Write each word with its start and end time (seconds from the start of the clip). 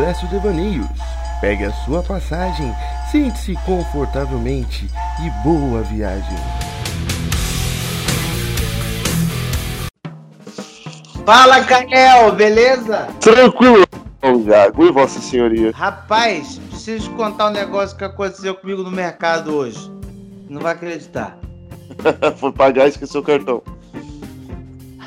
Expresso 0.00 0.26
Devaneios. 0.28 0.86
Pegue 1.42 1.66
a 1.66 1.72
sua 1.84 2.02
passagem, 2.02 2.74
sente-se 3.12 3.54
confortavelmente 3.66 4.88
e 5.22 5.44
boa 5.44 5.82
viagem. 5.82 6.38
Fala, 11.26 11.62
Canel, 11.66 12.32
beleza? 12.32 13.08
Tranquilo, 13.20 13.84
Gago. 14.46 14.86
E 14.86 14.90
Vossa 14.90 15.20
Senhoria? 15.20 15.70
Rapaz, 15.74 16.58
preciso 16.70 17.10
te 17.10 17.14
contar 17.14 17.48
um 17.48 17.52
negócio 17.52 17.94
que 17.94 18.04
aconteceu 18.04 18.54
comigo 18.54 18.82
no 18.82 18.90
mercado 18.90 19.54
hoje. 19.54 19.92
Não 20.48 20.62
vai 20.62 20.72
acreditar. 20.72 21.36
Foi 22.40 22.50
pagar 22.50 22.86
e 22.86 22.88
esqueceu 22.88 23.20
o 23.20 23.24
cartão. 23.24 23.62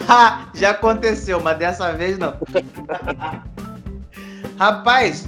Ha, 0.07 0.49
já 0.53 0.69
aconteceu, 0.69 1.41
mas 1.41 1.57
dessa 1.57 1.91
vez 1.93 2.19
não. 2.19 2.35
Rapaz, 4.63 5.27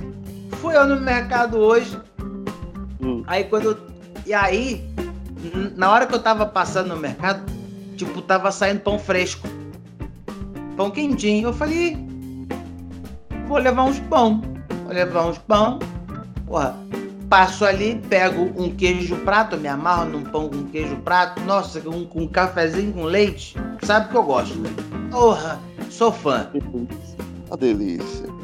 fui 0.61 0.77
eu 0.77 0.87
no 0.87 0.95
mercado 1.01 1.57
hoje. 1.57 1.99
Hum. 3.01 3.21
Aí 3.27 3.43
quando. 3.43 3.65
eu- 3.71 3.77
E 4.25 4.33
aí, 4.33 4.81
na 5.75 5.91
hora 5.91 6.07
que 6.07 6.15
eu 6.15 6.19
tava 6.19 6.45
passando 6.45 6.87
no 6.87 6.95
mercado, 6.95 7.43
tipo, 7.97 8.21
tava 8.21 8.49
saindo 8.49 8.79
pão 8.79 8.97
fresco. 8.97 9.45
Pão 10.77 10.89
quentinho. 10.89 11.49
Eu 11.49 11.53
falei, 11.53 11.89
"Ih, 11.89 12.47
vou 13.45 13.57
levar 13.57 13.83
uns 13.83 13.99
pão. 13.99 14.41
Vou 14.85 14.93
levar 14.93 15.25
uns 15.27 15.37
pão. 15.37 15.79
Porra, 16.47 16.73
passo 17.29 17.65
ali, 17.65 18.01
pego 18.07 18.53
um 18.55 18.73
queijo 18.73 19.17
prato, 19.17 19.57
me 19.57 19.67
amarro 19.67 20.05
num 20.11 20.23
pão 20.23 20.47
com 20.47 20.63
queijo 20.63 20.95
prato. 21.03 21.41
Nossa, 21.43 21.81
com, 21.81 22.05
com 22.05 22.21
um 22.21 22.27
cafezinho 22.29 22.93
com 22.93 23.03
leite. 23.03 23.53
Sabe 23.83 24.07
que 24.07 24.15
eu 24.15 24.23
gosto. 24.23 24.57
Porra, 25.11 25.59
sou 25.89 26.13
fã. 26.13 26.49
A 27.51 27.55
delícia. 27.57 28.34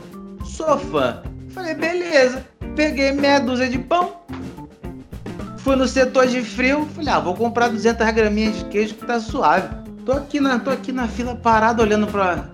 Sou 0.62 0.78
fã. 0.78 1.24
Falei, 1.56 1.74
beleza. 1.74 2.46
Peguei 2.76 3.12
meia 3.14 3.40
dúzia 3.40 3.68
de 3.68 3.80
pão. 3.80 4.18
Fui 5.58 5.76
no 5.76 5.88
setor 5.88 6.28
de 6.28 6.44
frio. 6.44 6.88
Falei, 6.96 7.12
ah, 7.12 7.20
vou 7.20 7.34
comprar 7.34 7.70
200 7.70 8.12
graminhas 8.12 8.60
de 8.60 8.66
queijo 8.66 8.94
que 8.94 9.04
tá 9.04 9.20
suave. 9.20 9.68
Tô 10.06 10.12
aqui 10.12 10.40
na, 10.40 10.60
tô 10.60 10.70
aqui 10.70 10.92
na 10.92 11.08
fila 11.08 11.36
parado, 11.36 11.82
olhando 11.82 12.06
pra. 12.06 12.46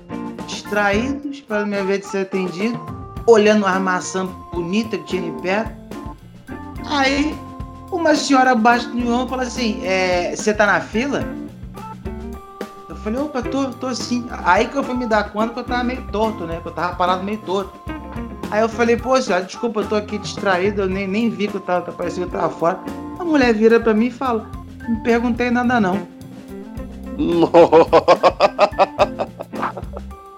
distraído, 0.48 1.30
esperando 1.30 1.68
minha 1.68 1.84
vez 1.84 2.00
de 2.00 2.06
ser 2.06 2.20
atendido. 2.20 2.80
Olhando 3.28 3.66
uma 3.66 3.78
maçã 3.78 4.26
bonita 4.54 4.98
que 4.98 5.04
tinha 5.04 5.22
ali 5.22 5.42
perto. 5.42 5.76
Aí, 6.90 7.36
uma 7.92 8.16
senhora 8.16 8.52
abaixo 8.52 8.88
do 8.88 8.96
meu 8.96 9.28
fala 9.28 9.44
assim: 9.44 9.82
é, 9.84 10.34
Você 10.34 10.54
tá 10.54 10.66
na 10.66 10.80
fila? 10.80 11.28
Eu 12.88 12.96
falei, 12.96 13.20
opa, 13.20 13.42
tô, 13.42 13.66
tô 13.72 13.94
sim. 13.94 14.26
Aí 14.46 14.70
que 14.70 14.78
eu 14.78 14.84
fui 14.84 14.96
me 14.96 15.08
dar 15.08 15.30
conta 15.32 15.54
que 15.54 15.60
eu 15.60 15.64
tava 15.66 15.84
meio 15.84 16.02
torto, 16.08 16.46
né? 16.46 16.62
Que 16.62 16.70
eu 16.70 16.74
tava 16.74 16.96
parado 16.96 17.22
meio 17.22 17.40
torto. 17.40 17.97
Aí 18.50 18.62
eu 18.62 18.70
falei, 18.70 18.98
senhora, 19.22 19.44
desculpa, 19.44 19.82
eu 19.82 19.90
tô 19.90 19.96
aqui 19.96 20.18
distraído, 20.18 20.84
eu 20.84 20.88
nem, 20.88 21.08
nem 21.08 21.30
vi 21.30 21.48
que 21.48 21.56
eu 21.56 21.62
tava, 21.62 21.92
parecia 21.92 22.26
que 22.26 22.34
eu 22.34 22.40
tava 22.40 22.54
fora. 22.54 22.80
A 23.20 23.24
mulher 23.24 23.54
vira 23.54 23.80
pra 23.80 23.94
mim 23.94 24.08
e 24.08 24.12
fala, 24.12 24.50
não 24.88 25.00
perguntei 25.02 25.52
nada 25.52 25.80
não. 25.80 26.08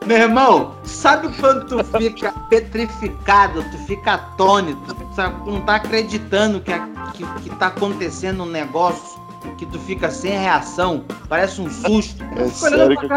Meu 0.06 0.18
irmão, 0.18 0.76
sabe 0.84 1.30
quando 1.40 1.66
tu 1.68 1.84
fica 2.00 2.32
petrificado, 2.50 3.64
tu 3.70 3.78
fica 3.86 4.16
atônito? 4.16 4.96
Tu 4.96 5.22
não 5.46 5.62
tá 5.62 5.76
acreditando 5.76 6.60
que, 6.62 6.72
que, 7.14 7.24
que 7.44 7.50
tá 7.58 7.68
acontecendo 7.68 8.42
um 8.42 8.48
negócio, 8.48 9.22
que 9.60 9.68
tu 9.68 9.78
fica 9.78 10.10
sem 10.10 10.32
reação, 10.32 11.06
parece 11.28 11.62
um 11.62 11.70
susto. 11.70 12.24
É 12.36 12.48
sério 12.48 12.98
que 12.98 13.08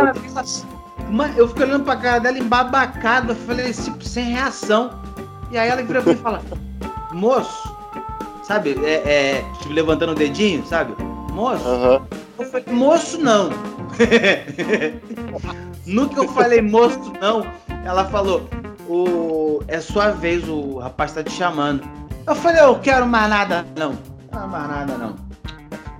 eu 1.37 1.49
fico 1.49 1.62
olhando 1.62 1.84
pra 1.84 1.97
cara 1.97 2.19
dela 2.19 2.39
embabacada, 2.39 3.34
falei, 3.34 3.73
tipo, 3.73 4.03
sem 4.05 4.25
reação. 4.25 4.91
E 5.50 5.59
aí 5.59 5.69
ela 5.69 5.83
vira 5.83 6.00
pra 6.00 6.12
mim 6.12 6.19
e 6.19 6.23
fala, 6.23 6.43
moço, 7.12 7.77
sabe, 8.43 8.78
é, 8.84 8.95
é, 9.05 9.45
tipo, 9.61 9.72
levantando 9.72 10.12
o 10.12 10.15
dedinho, 10.15 10.65
sabe? 10.67 10.95
Moço, 11.33 11.67
Aham. 11.67 12.03
eu 12.39 12.47
falei, 12.47 12.67
moço 12.72 13.19
não. 13.19 13.51
no 15.87 16.09
que 16.09 16.19
eu 16.19 16.28
falei 16.28 16.62
moço 16.62 17.12
não, 17.21 17.47
ela 17.84 18.06
falou, 18.06 18.49
o, 18.89 19.62
é 19.69 19.81
sua 19.81 20.11
vez, 20.11 20.49
o 20.49 20.78
rapaz 20.78 21.12
tá 21.12 21.22
te 21.22 21.33
chamando. 21.33 21.83
Eu 22.27 22.34
falei, 22.34 22.62
eu 22.62 22.78
quero 22.78 23.06
mais 23.06 23.28
nada 23.28 23.67
não. 23.77 23.99
Não, 24.33 24.49
mais 24.49 24.69
nada 24.69 24.97
não. 24.97 25.17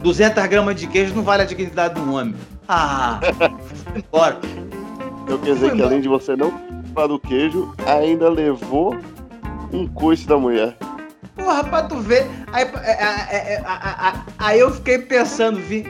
200 0.01 0.47
gramas 0.47 0.77
de 0.77 0.87
queijo 0.87 1.15
não 1.15 1.23
vale 1.23 1.43
a 1.43 1.47
dignidade 1.47 1.95
de 1.95 2.01
um 2.01 2.15
homem. 2.15 2.35
Ah, 2.69 3.21
embora. 3.95 4.39
Então 5.25 5.39
quer 5.39 5.55
dizer 5.55 5.73
que 5.73 5.83
além 5.83 6.01
de 6.01 6.09
você 6.09 6.37
não 6.37 6.53
falar 6.95 7.07
do 7.09 7.19
queijo, 7.19 7.73
ainda 7.87 8.29
levou 8.29 8.97
um 9.73 9.87
coice 9.87 10.27
da 10.27 10.37
mulher. 10.37 10.77
Porra, 11.37 11.65
pra 11.65 11.83
tu 11.85 11.97
ver. 11.99 12.27
Aí, 12.53 12.65
é, 12.83 12.91
é, 12.91 13.55
é, 13.55 13.65
aí 14.39 14.61
eu 14.61 14.71
fiquei 14.73 14.99
pensando, 14.99 15.59
vi- 15.59 15.87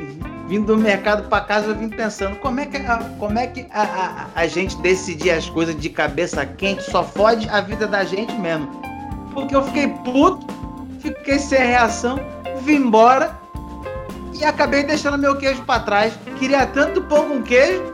vindo 0.49 0.67
do 0.67 0.77
mercado 0.77 1.29
pra 1.29 1.41
casa, 1.41 1.69
eu 1.69 1.75
vim 1.75 1.89
pensando, 1.89 2.37
como 2.37 2.61
é 2.61 2.67
que, 2.67 2.77
a, 2.77 2.99
como 3.19 3.39
é 3.39 3.47
que 3.49 3.67
a, 3.73 3.83
a- 3.83 4.27
a 4.35 4.47
gente 4.47 4.77
decidir 4.79 5.31
as 5.31 5.49
coisas 5.49 5.75
de 5.77 5.89
cabeça 5.91 6.45
quente 6.47 6.83
só 6.85 7.03
fode 7.03 7.49
a 7.49 7.61
vida 7.61 7.87
da 7.87 8.05
gente 8.05 8.33
mesmo. 8.35 8.69
Porque 9.35 9.57
eu 9.57 9.63
fiquei 9.65 9.89
puto, 9.89 10.47
fiquei 11.01 11.39
sem 11.39 11.59
reação, 11.59 12.21
vim 12.63 12.77
embora 12.77 13.37
e 14.39 14.45
acabei 14.45 14.85
deixando 14.85 15.19
meu 15.19 15.37
queijo 15.37 15.63
pra 15.63 15.81
trás. 15.81 16.13
Queria 16.39 16.67
tanto 16.67 17.03
pão 17.03 17.29
com 17.29 17.43
queijo, 17.43 17.92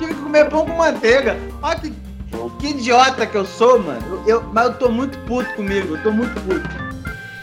tive 0.00 0.14
que 0.14 0.20
comer 0.22 0.48
pão 0.48 0.66
com 0.66 0.76
manteiga. 0.76 1.36
Olha 1.62 1.78
que, 1.78 1.92
que 2.58 2.66
idiota 2.68 3.26
que 3.26 3.36
eu 3.36 3.44
sou, 3.44 3.80
mano. 3.82 4.22
Eu, 4.26 4.42
mas 4.52 4.66
eu 4.66 4.74
tô 4.74 4.88
muito 4.88 5.18
puto 5.20 5.52
comigo, 5.54 5.96
eu 5.96 6.02
tô 6.02 6.10
muito 6.10 6.34
puto. 6.42 6.68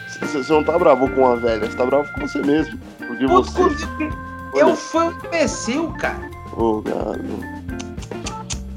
Você 0.08 0.42
você 0.42 0.52
não 0.52 0.64
tá 0.64 0.78
bravo 0.78 1.08
com 1.10 1.26
a 1.26 1.36
velha, 1.36 1.70
você 1.70 1.76
tá 1.76 1.86
bravo 1.86 2.12
com 2.14 2.26
você 2.26 2.38
mesmo. 2.42 2.78
Porque 3.06 3.26
Puto 3.26 3.50
você. 3.52 3.86
comigo. 3.86 4.16
Eu 4.54 4.74
fui 4.74 5.04
um 5.04 5.12
imbecil, 5.26 5.92
cara. 6.00 6.18
Ô, 6.56 6.80
Gago. 6.80 7.58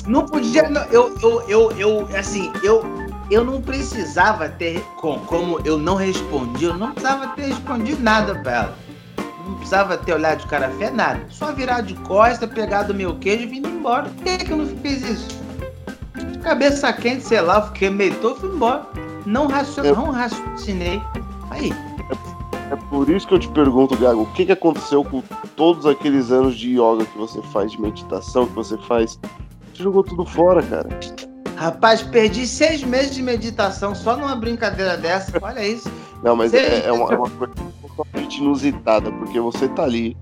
Não 0.07 0.25
podia. 0.25 0.69
não, 0.69 0.83
Eu, 0.85 1.15
eu, 1.21 1.41
eu, 1.47 1.71
eu, 1.77 2.09
assim, 2.17 2.51
eu, 2.63 2.83
eu 3.31 3.43
não 3.43 3.61
precisava 3.61 4.49
ter. 4.49 4.81
com- 4.99 5.19
Como 5.19 5.59
eu 5.65 5.77
não 5.77 5.95
respondi, 5.95 6.65
eu 6.65 6.77
não 6.77 6.91
precisava 6.91 7.27
ter 7.29 7.43
respondido 7.47 8.01
nada 8.03 8.35
pra 8.35 8.51
ela. 8.51 8.77
Não 9.45 9.55
precisava 9.55 9.97
ter 9.97 10.13
olhado 10.13 10.39
de 10.39 10.47
cara 10.47 10.69
feia, 10.71 10.91
nada. 10.91 11.21
Só 11.29 11.51
virar 11.51 11.81
de 11.81 11.93
costa, 11.95 12.47
pegar 12.47 12.83
do 12.83 12.93
meu 12.93 13.15
queijo 13.17 13.43
e 13.43 13.47
vir 13.47 13.65
embora. 13.65 14.09
Por 14.09 14.23
que, 14.23 14.37
que 14.45 14.51
eu 14.51 14.57
não 14.57 14.65
fiz 14.77 15.01
isso? 15.09 15.27
De 16.31 16.37
cabeça 16.39 16.91
quente, 16.93 17.23
sei 17.23 17.41
lá, 17.41 17.61
fiquei 17.63 17.89
meio 17.89 18.13
todo, 18.15 18.35
fui 18.39 18.49
embora. 18.49 18.85
Não, 19.25 19.47
racio... 19.47 19.83
Eu- 19.83 19.95
não 19.95 20.11
raciocinei. 20.11 21.01
Aí, 21.49 21.71
É 22.71 22.75
por 22.89 23.09
isso 23.09 23.27
que 23.27 23.33
eu 23.33 23.39
te 23.39 23.49
pergunto, 23.49 23.97
Gago, 23.97 24.21
o 24.21 24.25
que, 24.33 24.45
que 24.45 24.51
aconteceu 24.53 25.03
com 25.03 25.21
todos 25.57 25.85
aqueles 25.85 26.31
anos 26.31 26.55
de 26.57 26.71
yoga 26.79 27.05
que 27.05 27.17
você 27.17 27.41
faz, 27.51 27.71
de 27.73 27.81
meditação 27.81 28.47
que 28.47 28.53
você 28.53 28.77
faz? 28.77 29.19
Você 29.73 29.83
jogou 29.83 30.03
tudo 30.03 30.25
fora, 30.25 30.63
cara. 30.63 30.87
Rapaz, 31.61 32.01
perdi 32.01 32.47
seis 32.47 32.83
meses 32.83 33.13
de 33.13 33.21
meditação 33.21 33.93
só 33.93 34.17
numa 34.17 34.35
brincadeira 34.35 34.97
dessa. 34.97 35.31
Olha 35.39 35.65
isso. 35.65 35.91
Não, 36.23 36.35
mas 36.35 36.53
é, 36.53 36.87
é 36.87 36.91
uma, 36.91 37.13
é 37.13 37.15
uma 37.15 37.29
coisa 37.29 37.53
totalmente 37.81 38.39
inusitada, 38.39 39.11
porque 39.11 39.39
você 39.39 39.67
tá 39.69 39.83
ali, 39.83 40.17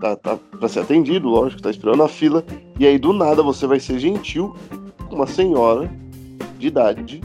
tá, 0.00 0.14
tá 0.14 0.38
pra 0.58 0.68
ser 0.68 0.80
atendido, 0.80 1.28
lógico, 1.28 1.62
tá 1.62 1.70
esperando 1.70 2.02
a 2.02 2.08
fila, 2.08 2.44
e 2.78 2.86
aí 2.86 2.96
do 2.96 3.12
nada 3.12 3.42
você 3.42 3.66
vai 3.66 3.80
ser 3.80 3.98
gentil 3.98 4.56
com 5.08 5.16
uma 5.16 5.26
senhora 5.26 5.90
de 6.58 6.68
idade 6.68 7.20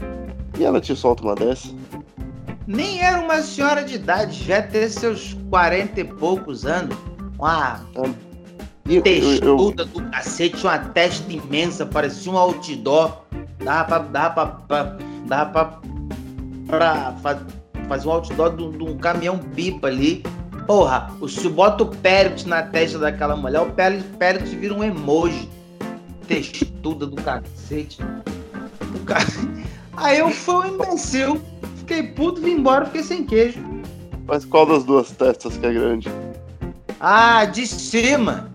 e 0.58 0.64
ela 0.64 0.80
te 0.80 0.94
solta 0.96 1.22
uma 1.22 1.36
dessa. 1.36 1.68
Nem 2.66 3.00
era 3.00 3.20
uma 3.20 3.40
senhora 3.42 3.84
de 3.84 3.94
idade, 3.94 4.44
já 4.44 4.62
ter 4.62 4.88
seus 4.90 5.36
40 5.48 6.00
e 6.00 6.04
poucos 6.04 6.66
anos. 6.66 6.96
Uma 7.38 7.80
E 8.88 8.96
eu, 8.96 8.96
eu, 8.96 8.96
eu, 8.96 9.02
textuda 9.02 9.84
do 9.84 10.02
cacete, 10.10 10.64
uma 10.64 10.78
testa 10.78 11.32
imensa, 11.32 11.86
parecia 11.86 12.30
um 12.32 12.36
outdoor. 12.36 13.22
Dava 13.64 14.00
pra. 14.00 14.08
Dava 14.10 14.46
pra. 14.46 14.84
pra 14.84 14.96
dava 15.26 15.80
pra, 16.66 16.78
pra 16.78 17.12
fa- 17.22 17.40
fazer 17.88 18.08
um 18.08 18.12
outdoor 18.12 18.56
de 18.56 18.82
um- 18.84 18.96
caminhão 18.98 19.38
pipa 19.38 19.88
ali. 19.88 20.22
Porra, 20.66 21.10
o- 21.20 21.28
se 21.28 21.48
bota 21.48 21.84
o 21.84 21.86
Pérez 21.86 22.44
na 22.44 22.62
testa 22.62 22.98
daquela 22.98 23.34
mulher, 23.36 23.60
o 23.60 23.72
Pérez, 23.72 24.04
Pérez 24.18 24.50
vira 24.52 24.74
um 24.74 24.82
emoji. 24.84 25.48
Textuda 26.26 27.06
do 27.06 27.16
cacete. 27.16 27.98
O 28.94 29.04
ca- 29.04 29.18
Aí 29.96 30.18
eu 30.18 30.30
fui 30.30 30.54
um 30.70 30.74
imbecil. 30.74 31.40
Fiquei 31.76 32.02
puto, 32.04 32.40
vim 32.40 32.52
embora, 32.52 32.86
fiquei 32.86 33.02
sem 33.02 33.24
queijo. 33.24 33.60
mas 34.26 34.44
qual 34.44 34.64
das 34.64 34.84
duas 34.84 35.10
testas 35.10 35.56
que 35.56 35.66
é 35.66 35.72
grande? 35.72 36.08
Ah, 37.00 37.44
de 37.46 37.66
cima. 37.66 38.48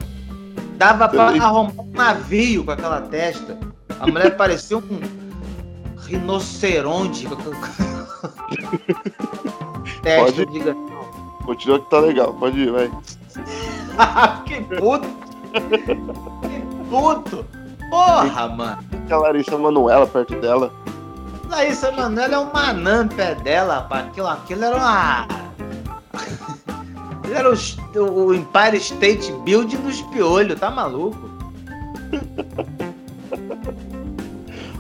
Dava 0.77 1.09
pra 1.09 1.25
Entendi. 1.31 1.39
arrombar 1.43 1.85
um 1.85 1.91
navio 1.91 2.63
com 2.63 2.71
aquela 2.71 3.01
testa. 3.01 3.57
A 3.99 4.07
mulher 4.07 4.35
parecia 4.35 4.77
um 4.77 4.99
rinoceronte. 6.05 7.27
testa, 10.01 10.25
Pode? 10.25 10.45
diga. 10.51 10.75
Continua 11.45 11.79
que 11.79 11.89
tá 11.89 11.99
legal, 11.99 12.33
pode 12.33 12.59
ir, 12.59 12.71
vai. 12.71 12.91
Fiquei 14.43 14.61
puto. 14.77 15.07
Fiquei 16.41 16.61
puto. 16.89 17.45
Porra, 17.89 18.47
mano. 18.47 18.83
que 19.07 19.13
a 19.13 19.17
Larissa 19.17 19.57
Manoela 19.57 20.07
perto 20.07 20.35
dela. 20.41 20.71
Larissa 21.49 21.91
Manoela 21.91 22.35
é 22.35 22.39
um 22.39 22.51
manã 22.51 23.07
pé 23.07 23.35
dela, 23.35 23.75
rapaz. 23.75 24.07
Aquilo, 24.07 24.27
aquilo 24.27 24.65
era 24.65 24.75
uma. 24.75 25.27
Era 27.33 27.51
o, 27.51 28.27
o 28.27 28.33
Empire 28.35 28.77
State 28.77 29.31
Building 29.43 29.77
dos 29.77 29.99
piolhos, 30.03 30.59
tá 30.59 30.69
maluco? 30.69 31.27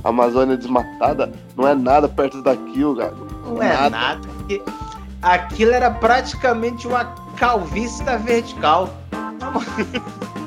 Amazônia 0.05 0.55
desmatada 0.55 1.33
não 1.57 1.67
é 1.67 1.73
nada 1.73 2.07
perto 2.07 2.41
daquilo, 2.41 2.95
cara. 2.95 3.15
Não 3.43 3.61
é 3.61 3.73
nada. 3.73 3.89
nada. 3.89 4.21
Aquilo 5.21 5.71
era 5.71 5.89
praticamente 5.89 6.87
uma 6.87 7.05
calvície 7.35 8.03
da 8.05 8.15
vertical. 8.17 8.89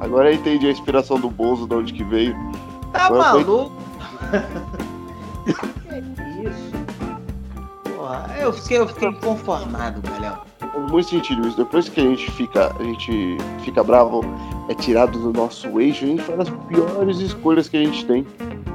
Agora 0.00 0.30
eu 0.30 0.34
entendi 0.36 0.68
a 0.68 0.70
inspiração 0.70 1.18
do 1.18 1.28
Bozo, 1.28 1.66
de 1.66 1.74
onde 1.74 1.92
que 1.92 2.04
veio. 2.04 2.36
Tá 2.92 3.06
Agora 3.06 3.22
maluco? 3.24 3.72
Foi... 4.30 4.40
que 6.00 6.48
isso? 6.48 6.70
Porra, 7.96 8.26
eu 8.38 8.52
fiquei, 8.52 8.78
eu 8.78 8.86
fiquei 8.86 9.12
conformado, 9.14 10.00
galera. 10.02 10.40
Faz 10.60 10.90
muito 10.90 11.08
sentido 11.08 11.48
isso. 11.48 11.56
Depois 11.56 11.88
que 11.88 12.00
a 12.00 12.04
gente 12.04 12.30
fica, 12.30 12.72
a 12.78 12.82
gente 12.82 13.38
fica 13.64 13.82
bravo, 13.82 14.20
é 14.68 14.74
tirado 14.74 15.18
do 15.18 15.32
nosso 15.32 15.80
eixo, 15.80 16.04
a 16.04 16.08
gente 16.08 16.22
faz 16.22 16.40
as 16.40 16.50
piores 16.50 17.18
escolhas 17.18 17.68
que 17.68 17.76
a 17.76 17.84
gente 17.84 18.04
tem. 18.04 18.26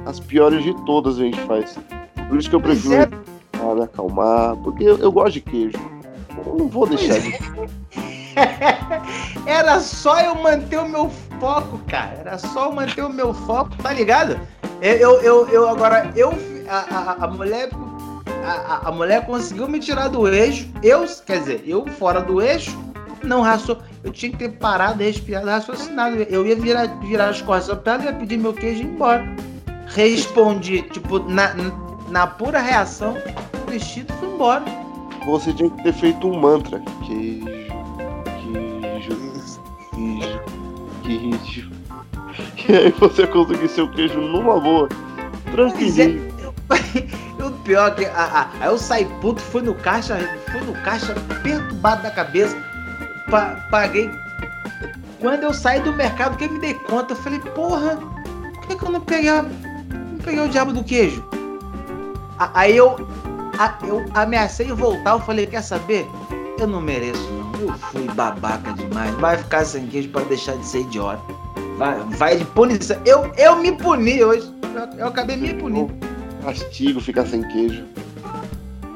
As 0.05 0.19
piores 0.19 0.63
de 0.63 0.73
todas 0.85 1.17
a 1.17 1.23
gente 1.23 1.39
faz. 1.41 1.77
Por 2.27 2.39
isso 2.39 2.49
que 2.49 2.55
eu 2.55 2.61
prefiro 2.61 2.95
é... 2.95 3.07
me 3.75 3.83
acalmar, 3.83 4.55
porque 4.57 4.83
eu, 4.83 4.97
eu, 4.97 5.11
gosto 5.11 5.33
de 5.33 5.41
queijo. 5.41 5.77
Eu 6.45 6.55
não 6.57 6.67
vou 6.67 6.87
deixar 6.87 7.19
de. 7.19 7.37
Era 9.45 9.79
só 9.79 10.19
eu 10.21 10.35
manter 10.35 10.79
o 10.79 10.87
meu 10.87 11.09
foco, 11.39 11.79
cara. 11.87 12.17
Era 12.21 12.37
só 12.37 12.65
eu 12.65 12.71
manter 12.71 13.03
o 13.03 13.09
meu 13.09 13.33
foco, 13.33 13.75
tá 13.77 13.91
ligado? 13.93 14.39
Eu, 14.81 15.21
eu, 15.21 15.47
eu 15.49 15.69
agora, 15.69 16.11
eu, 16.15 16.33
a, 16.67 16.77
a, 16.77 17.25
a 17.25 17.27
mulher 17.27 17.69
a, 18.43 18.89
a, 18.89 18.91
mulher 18.91 19.25
conseguiu 19.25 19.67
me 19.67 19.79
tirar 19.79 20.07
do 20.07 20.27
eixo. 20.27 20.67
Eu, 20.81 21.05
quer 21.25 21.39
dizer, 21.39 21.63
eu 21.65 21.85
fora 21.85 22.21
do 22.21 22.41
eixo, 22.41 22.77
não 23.23 23.41
raçou. 23.41 23.77
Eu 24.03 24.11
tinha 24.11 24.31
que 24.31 24.37
ter 24.37 24.49
parado, 24.49 25.03
respirado, 25.03 25.47
raciocinado. 25.47 26.15
Eu 26.23 26.45
ia 26.45 26.55
virar, 26.55 26.87
virar 26.99 27.29
as 27.29 27.41
costas 27.41 27.77
pra 27.79 27.93
ela 27.93 28.03
e 28.03 28.05
ia 28.07 28.13
pedir 28.13 28.37
meu 28.37 28.53
queijo 28.53 28.81
e 28.81 28.85
ir 28.85 28.89
embora. 28.89 29.23
Respondi, 29.87 30.81
tipo, 30.83 31.19
na, 31.19 31.53
na 32.09 32.25
pura 32.25 32.59
reação, 32.59 33.15
o 33.65 33.69
vestido 33.69 34.11
foi 34.13 34.29
embora. 34.29 34.65
Você 35.25 35.53
tinha 35.53 35.69
que 35.69 35.83
ter 35.83 35.93
feito 35.93 36.27
um 36.27 36.39
mantra. 36.39 36.81
Queijo, 37.05 37.45
queijo, 38.41 39.15
queijo, 39.91 40.41
queijo. 41.03 41.71
E 42.67 42.75
aí 42.75 42.91
você 42.91 43.27
conseguir 43.27 43.67
seu 43.67 43.89
queijo 43.91 44.19
numa 44.19 44.59
boa. 44.59 44.89
Tranquilinho. 45.51 46.31
E 47.37 47.43
o 47.43 47.51
pior 47.63 47.91
é 47.91 47.95
que 47.95 48.05
aí 48.05 48.67
eu 48.67 48.77
saí 48.77 49.05
puto, 49.19 49.41
fui 49.41 49.61
no 49.61 49.75
caixa, 49.75 50.17
fui 50.51 50.61
no 50.61 50.73
caixa 50.83 51.13
perturbado 51.43 52.03
da 52.03 52.11
cabeça, 52.11 52.55
pa, 53.31 53.65
paguei. 53.71 54.11
Quando 55.19 55.43
eu 55.43 55.53
saí 55.53 55.79
do 55.81 55.93
mercado, 55.93 56.37
que 56.37 56.47
me 56.47 56.59
dei 56.59 56.73
conta, 56.73 57.13
eu 57.13 57.17
falei, 57.17 57.39
porra, 57.39 57.95
por 57.95 58.67
que, 58.67 58.75
que 58.75 58.83
eu 58.83 58.91
não 58.91 59.01
peguei, 59.01 59.29
a, 59.29 59.43
não 59.43 60.17
peguei 60.23 60.39
o 60.41 60.49
diabo 60.49 60.73
do 60.73 60.83
queijo? 60.83 61.23
Aí 62.37 62.75
eu, 62.75 62.95
a, 63.57 63.77
eu 63.87 64.05
ameacei 64.13 64.67
voltar, 64.67 65.11
eu 65.11 65.19
falei, 65.21 65.47
quer 65.47 65.61
saber? 65.61 66.07
Eu 66.59 66.67
não 66.67 66.81
mereço 66.81 67.21
não, 67.31 67.61
eu 67.61 67.73
fui 67.73 68.03
babaca 68.13 68.73
demais, 68.73 69.11
vai 69.15 69.37
ficar 69.37 69.63
sem 69.63 69.87
queijo 69.87 70.09
para 70.09 70.25
deixar 70.25 70.57
de 70.57 70.65
ser 70.65 70.81
idiota. 70.81 71.21
Vai, 71.77 71.99
vai 72.17 72.37
de 72.37 72.45
punição. 72.45 72.99
Eu, 73.05 73.31
eu 73.37 73.55
me 73.57 73.71
puni 73.71 74.23
hoje, 74.23 74.51
eu, 74.75 74.99
eu 74.99 75.07
acabei 75.07 75.37
me 75.37 75.53
punindo. 75.53 75.93
Castigo 76.43 76.99
ficar 76.99 77.25
sem 77.25 77.47
queijo. 77.49 77.85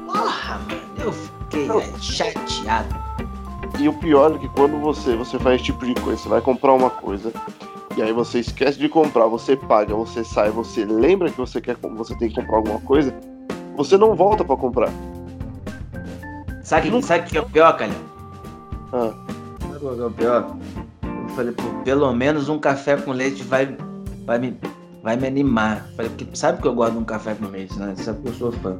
Porra, 0.06 0.58
mano, 0.58 0.80
eu 0.98 1.12
fiquei 1.12 1.68
é, 1.70 1.98
chateado. 2.00 3.05
E 3.78 3.88
o 3.88 3.92
pior 3.92 4.34
é 4.34 4.38
que 4.38 4.48
quando 4.48 4.80
você, 4.80 5.14
você 5.14 5.38
faz 5.38 5.56
esse 5.56 5.64
tipo 5.64 5.84
de 5.84 5.94
coisa, 6.00 6.20
você 6.20 6.28
vai 6.28 6.40
comprar 6.40 6.72
uma 6.72 6.88
coisa, 6.88 7.30
e 7.96 8.02
aí 8.02 8.12
você 8.12 8.40
esquece 8.40 8.78
de 8.78 8.88
comprar, 8.88 9.26
você 9.26 9.54
paga, 9.54 9.94
você 9.94 10.24
sai, 10.24 10.50
você 10.50 10.84
lembra 10.84 11.30
que 11.30 11.38
você 11.38 11.60
quer 11.60 11.76
você 11.76 12.16
tem 12.16 12.28
que 12.28 12.34
comprar 12.34 12.56
alguma 12.56 12.80
coisa, 12.80 13.14
você 13.76 13.96
não 13.96 14.14
volta 14.14 14.44
para 14.44 14.56
comprar. 14.56 14.90
Sabe 16.62 16.88
o 16.90 17.02
sabe 17.02 17.28
que 17.28 17.36
é 17.36 17.40
o 17.40 17.46
pior, 17.46 17.76
Calhão? 17.76 17.94
Ah. 18.92 19.12
Sabe 19.60 19.86
o 19.86 19.94
que 19.94 20.00
é 20.00 20.06
o 20.06 20.10
pior? 20.10 20.56
Eu 21.02 21.28
falei, 21.34 21.52
pô, 21.52 21.62
pelo 21.84 22.12
menos 22.12 22.48
um 22.48 22.58
café 22.58 22.96
com 22.96 23.12
leite 23.12 23.42
vai, 23.42 23.76
vai 24.24 24.38
me 24.38 24.56
vai 25.02 25.16
me 25.16 25.28
animar. 25.28 25.86
Falei, 25.94 26.10
porque 26.10 26.26
sabe 26.36 26.60
que 26.60 26.66
eu 26.66 26.74
gosto 26.74 26.94
de 26.94 26.98
um 26.98 27.04
café 27.04 27.34
com 27.34 27.46
leite, 27.46 27.78
né? 27.78 27.94
Sabe 27.96 28.22
que 28.22 28.28
eu 28.28 28.34
sou 28.34 28.50
fã. 28.50 28.76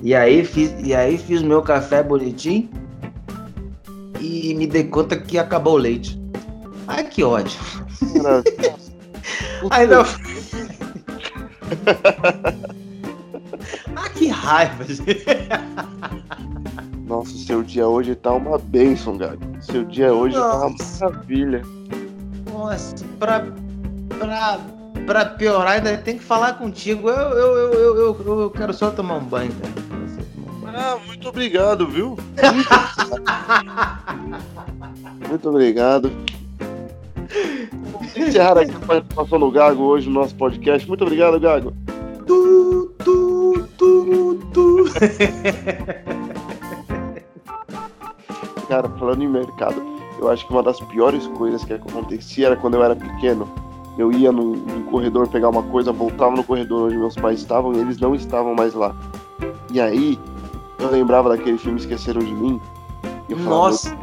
E 0.00 0.14
aí 0.14 0.44
fiz, 0.44 0.72
e 0.78 0.94
aí 0.94 1.18
fiz 1.18 1.42
meu 1.42 1.60
café 1.60 2.02
bonitinho 2.02 2.68
e 4.20 4.54
me 4.54 4.66
dei 4.66 4.84
conta 4.84 5.16
que 5.16 5.38
acabou 5.38 5.74
o 5.74 5.78
leite. 5.78 6.20
Ai, 6.86 7.04
que 7.04 7.22
ódio. 7.22 7.58
Ainda. 9.70 10.02
ah, 13.96 14.08
que 14.10 14.28
raiva, 14.28 14.84
Nossa, 17.06 17.36
seu 17.36 17.62
dia 17.62 17.88
hoje 17.88 18.14
tá 18.14 18.32
uma 18.32 18.58
bênção, 18.58 19.16
Gabi. 19.16 19.46
Seu 19.60 19.84
dia 19.84 20.12
hoje 20.12 20.36
Nossa. 20.36 20.60
tá 20.60 20.66
uma 20.66 20.76
maravilha. 21.00 21.62
Nossa, 22.52 22.94
pra, 23.18 23.46
pra 24.18 24.60
pra 25.06 25.24
piorar, 25.24 25.74
ainda 25.74 25.96
tem 25.98 26.18
que 26.18 26.24
falar 26.24 26.54
contigo. 26.54 27.08
Eu, 27.08 27.16
eu, 27.16 27.56
eu, 27.56 27.72
eu, 27.72 28.22
eu, 28.26 28.40
eu 28.40 28.50
quero 28.50 28.74
só 28.74 28.90
tomar 28.90 29.16
um 29.16 29.24
banho, 29.24 29.52
cara. 29.52 29.85
Ah, 30.78 30.98
muito 31.06 31.26
obrigado, 31.30 31.86
viu? 31.86 32.18
Muito, 35.26 35.48
obrigado. 35.48 36.12
Vamos 37.92 38.14
encerrar 38.14 38.58
aqui 38.58 38.72
a 38.76 38.86
participação 38.86 39.38
do 39.40 39.50
Gago 39.50 39.82
hoje 39.84 40.06
no 40.08 40.20
nosso 40.20 40.34
podcast. 40.34 40.86
Muito 40.86 41.02
obrigado, 41.02 41.40
Gago. 41.40 41.72
Tu, 42.26 42.94
tu, 43.02 43.66
tu, 43.78 44.34
tu. 44.52 44.84
Cara, 48.68 48.88
falando 48.90 49.22
em 49.22 49.28
mercado, 49.28 49.82
eu 50.18 50.28
acho 50.28 50.46
que 50.46 50.52
uma 50.52 50.62
das 50.62 50.78
piores 50.78 51.26
coisas 51.28 51.64
que 51.64 51.72
acontecia 51.72 52.48
era 52.48 52.56
quando 52.56 52.74
eu 52.74 52.84
era 52.84 52.94
pequeno 52.94 53.50
eu 53.96 54.12
ia 54.12 54.30
num, 54.30 54.56
num, 54.56 54.82
corredor 54.82 55.26
pegar 55.26 55.48
uma 55.48 55.62
coisa, 55.62 55.90
voltava 55.90 56.36
no 56.36 56.44
corredor 56.44 56.88
onde 56.88 56.98
meus 56.98 57.14
pais 57.14 57.40
estavam 57.40 57.72
e 57.72 57.78
eles 57.78 57.98
não 57.98 58.14
estavam 58.14 58.54
mais 58.54 58.74
lá. 58.74 58.94
E 59.72 59.80
aí, 59.80 60.18
eu 60.78 60.90
lembrava 60.90 61.28
daquele 61.30 61.58
filme 61.58 61.78
Esqueceram 61.78 62.20
de 62.20 62.34
Mim. 62.34 62.60
E 63.28 63.32
eu 63.32 63.38
falava, 63.38 63.56
Nossa! 63.56 63.96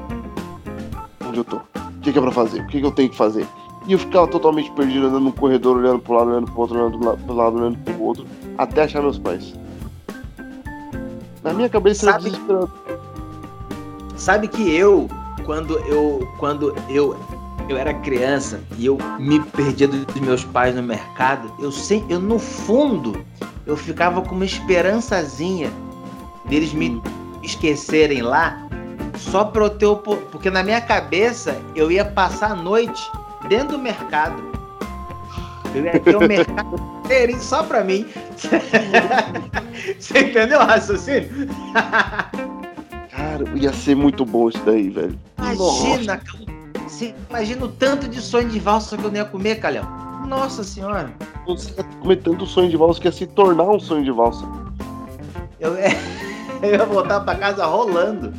Onde 1.26 1.38
eu 1.38 1.44
tô? 1.44 1.58
O 1.58 2.00
que, 2.02 2.12
que 2.12 2.18
é 2.18 2.22
pra 2.22 2.32
fazer? 2.32 2.62
O 2.62 2.68
que, 2.68 2.80
que 2.80 2.86
eu 2.86 2.92
tenho 2.92 3.10
que 3.10 3.16
fazer? 3.16 3.48
E 3.86 3.94
eu 3.94 4.00
ficava 4.00 4.28
totalmente 4.28 4.72
perdido 4.72 5.08
andando 5.08 5.26
no 5.26 5.34
corredor, 5.34 5.78
olhando 5.78 6.00
pro 6.00 6.14
lado, 6.14 6.30
olhando 6.30 6.52
pro 6.52 6.62
outro, 6.62 6.80
olhando 6.80 7.18
pro 7.18 7.36
lado, 7.36 7.58
olhando 7.58 7.78
pro 7.80 8.02
outro, 8.02 8.26
até 8.58 8.84
achar 8.84 9.02
meus 9.02 9.20
pais. 9.20 9.54
Na 11.44 11.54
minha 11.54 11.68
cabeça 11.68 12.06
sabe, 12.06 12.28
era 12.28 12.32
desesperado. 12.32 12.72
Sabe 14.16 14.48
que 14.48 14.74
eu, 14.74 15.10
quando 15.46 15.78
eu, 15.80 16.26
quando 16.40 16.74
eu 16.90 17.18
eu 17.70 17.78
era 17.78 17.94
criança 17.94 18.60
e 18.78 18.86
eu 18.86 18.98
me 19.20 19.40
perdia 19.40 19.88
dos 19.88 20.06
meus 20.20 20.44
pais 20.44 20.76
no 20.76 20.84
mercado, 20.84 21.52
eu 21.60 21.72
sem, 21.72 22.06
eu 22.10 22.20
no 22.20 22.38
fundo 22.38 23.24
eu 23.66 23.78
ficava 23.78 24.22
com 24.22 24.36
uma 24.36 24.46
esperançazinha 24.46 25.72
deles 26.46 26.74
me 26.74 27.02
esquecerem 27.42 28.22
lá, 28.22 28.68
só 29.18 29.46
para 29.46 29.64
eu 29.64 29.70
ter 29.70 29.86
o 29.86 29.96
porque 29.96 30.50
na 30.50 30.64
minha 30.64 30.82
cabeça 30.82 31.60
eu 31.76 31.92
ia 31.92 32.06
passar 32.06 32.52
a 32.52 32.56
noite 32.56 33.02
dentro 33.48 33.78
do 33.78 33.80
mercado. 33.80 34.42
Eu 35.74 35.86
ia 35.86 36.00
ter 36.00 36.16
o 36.16 36.24
um 36.24 36.28
mercado 36.28 36.76
inteirinho 37.04 37.42
só 37.42 37.64
para 37.64 37.84
mim. 37.84 38.06
Você 40.00 40.20
entendeu 40.20 40.60
o 40.60 40.64
raciocínio? 40.64 41.30
Cara, 43.10 43.44
ia 43.56 43.74
ser 43.74 43.96
muito 43.96 44.26
bom 44.26 44.50
isso 44.50 44.62
daí, 44.66 44.90
velho. 44.90 45.20
Imagina, 45.38 46.22
Nossa. 46.80 47.14
Imagina 47.30 47.66
o 47.66 47.70
tanto 47.70 48.08
de 48.08 48.22
sonho 48.22 48.50
de 48.50 48.60
valsa 48.60 48.98
que 48.98 49.04
eu 49.04 49.10
não 49.10 49.18
ia 49.18 49.26
comer, 49.26 49.56
Calhão. 49.56 49.86
Nossa 50.28 50.64
senhora. 50.64 51.12
Você 51.46 51.72
ia 51.78 51.84
comer 52.00 52.18
tanto 52.18 52.46
sonho 52.46 52.70
de 52.70 52.78
valsa 52.78 53.02
que 53.02 53.08
ia 53.08 53.12
se 53.12 53.28
tornar 53.28 53.66
um 53.66 53.80
sonho 53.80 54.04
de 54.04 54.12
valsa. 54.12 54.46
Eu, 55.60 55.76
é, 55.76 55.90
eu 56.64 56.72
ia 56.72 56.86
voltar 56.86 57.20
pra 57.20 57.36
casa 57.36 57.66
rolando. 57.66 58.34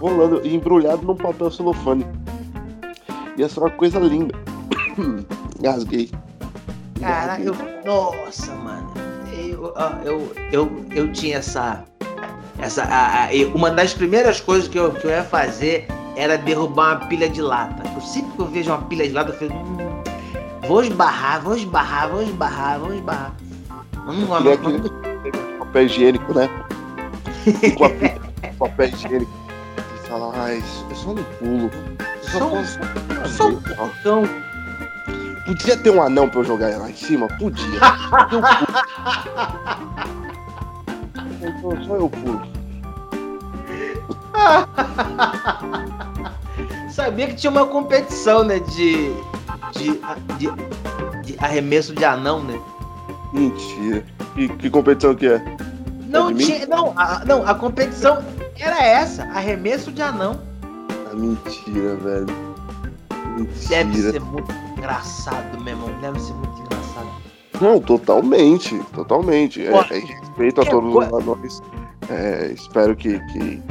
Rolando, 0.00 0.46
embrulhado 0.46 1.04
num 1.04 1.16
papel 1.16 1.50
celofane. 1.50 2.06
Ia 3.36 3.48
ser 3.48 3.60
uma 3.60 3.70
coisa 3.70 3.98
linda. 3.98 4.34
Gasguei. 5.60 6.10
Caraca, 7.00 7.42
eu. 7.42 7.54
Nossa, 7.84 8.54
mano. 8.54 8.92
Eu, 9.36 9.74
eu, 10.04 10.32
eu, 10.52 10.86
eu 10.90 11.12
tinha 11.12 11.38
essa. 11.38 11.84
essa 12.58 12.84
a, 12.84 13.24
a, 13.24 13.28
uma 13.54 13.70
das 13.70 13.92
primeiras 13.92 14.40
coisas 14.40 14.68
que 14.68 14.78
eu, 14.78 14.92
que 14.92 15.04
eu 15.04 15.10
ia 15.10 15.24
fazer 15.24 15.86
era 16.16 16.38
derrubar 16.38 16.98
uma 16.98 17.06
pilha 17.06 17.28
de 17.28 17.40
lata. 17.40 17.82
Eu 17.94 18.00
sempre 18.00 18.32
que 18.32 18.40
eu 18.40 18.46
vejo 18.46 18.70
uma 18.70 18.82
pilha 18.82 19.06
de 19.06 19.12
lata, 19.12 19.30
eu 19.30 19.48
falo, 19.48 19.60
hum, 19.60 20.02
vou 20.68 20.82
esbarrar, 20.82 21.42
vou 21.42 21.56
esbarrar, 21.56 22.08
vou 22.10 22.22
esbarrar, 22.22 22.78
vou 22.78 22.94
esbarrar. 22.94 23.32
Vamos 24.04 24.28
lá, 24.28 24.38
aquele 24.38 24.90
papel 25.58 25.82
higiênico, 25.84 26.34
né? 26.34 26.48
Com 27.76 27.84
a 27.84 27.88
de 27.88 28.56
papel 28.58 28.88
higiênico. 28.88 29.30
E 30.04 30.08
fala, 30.08 30.32
ah, 30.36 30.54
isso 30.54 30.86
é 30.90 30.94
só 30.94 31.10
um 31.10 31.22
pulo. 31.38 31.70
Eu 31.98 32.28
Só 32.30 32.46
um- 32.46 32.50
posso- 32.50 32.78
só 33.36 33.48
um 33.48 33.60
Ó, 33.78 33.86
Então, 34.00 34.22
Podia 35.44 35.76
ter 35.76 35.90
um 35.90 36.00
anão 36.00 36.28
pra 36.28 36.38
eu 36.40 36.44
jogar 36.44 36.68
lá 36.78 36.88
em 36.88 36.94
cima? 36.94 37.26
Podia. 37.26 37.80
Eu 41.42 41.48
pulo. 41.48 41.52
Então 41.58 41.84
só 41.84 41.96
eu 41.96 42.08
pulo. 42.08 42.40
sabia 46.90 47.26
que 47.28 47.34
tinha 47.34 47.50
uma 47.50 47.66
competição, 47.66 48.44
né? 48.44 48.58
De, 48.60 49.12
de, 49.72 50.00
de, 50.38 50.50
de 51.24 51.36
arremesso 51.38 51.94
de 51.94 52.04
anão, 52.04 52.42
né? 52.42 52.58
Mentira. 53.32 54.04
Que, 54.34 54.48
que 54.48 54.70
competição 54.70 55.14
que 55.14 55.26
é? 55.26 55.42
Não 56.12 56.34
tinha. 56.34 56.66
Não 56.66 56.92
a, 56.96 57.24
não, 57.24 57.46
a 57.46 57.54
competição 57.54 58.22
era 58.58 58.82
essa, 58.84 59.24
arremesso 59.24 59.90
de 59.90 60.02
anão. 60.02 60.40
Ah, 61.10 61.14
mentira, 61.14 61.96
velho. 61.96 62.26
Deve 63.68 63.84
Mentira. 63.84 64.12
ser 64.12 64.20
muito 64.20 64.52
engraçado, 64.76 65.58
meu 65.60 65.72
irmão. 65.74 65.88
Deve 66.00 66.20
ser 66.20 66.34
muito 66.34 66.60
engraçado. 66.60 67.08
Não, 67.60 67.80
totalmente. 67.80 68.78
Totalmente. 68.94 69.64
É, 69.66 69.70
Pô, 69.70 69.80
é 69.94 69.98
respeito 69.98 70.60
a 70.60 70.64
todos 70.66 70.92
coisa- 70.92 71.14
os 71.16 71.22
anões. 71.22 71.62
É, 72.10 72.52
espero 72.52 72.94
que, 72.94 73.18
que 73.32 73.62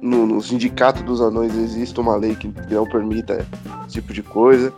no, 0.00 0.26
no 0.26 0.40
sindicato 0.40 1.02
dos 1.02 1.20
anões 1.20 1.54
exista 1.54 2.00
uma 2.00 2.16
lei 2.16 2.34
que, 2.34 2.48
que 2.50 2.74
não 2.74 2.86
permita 2.86 3.46
esse 3.86 3.94
tipo 4.00 4.12
de 4.12 4.22
coisa. 4.22 4.72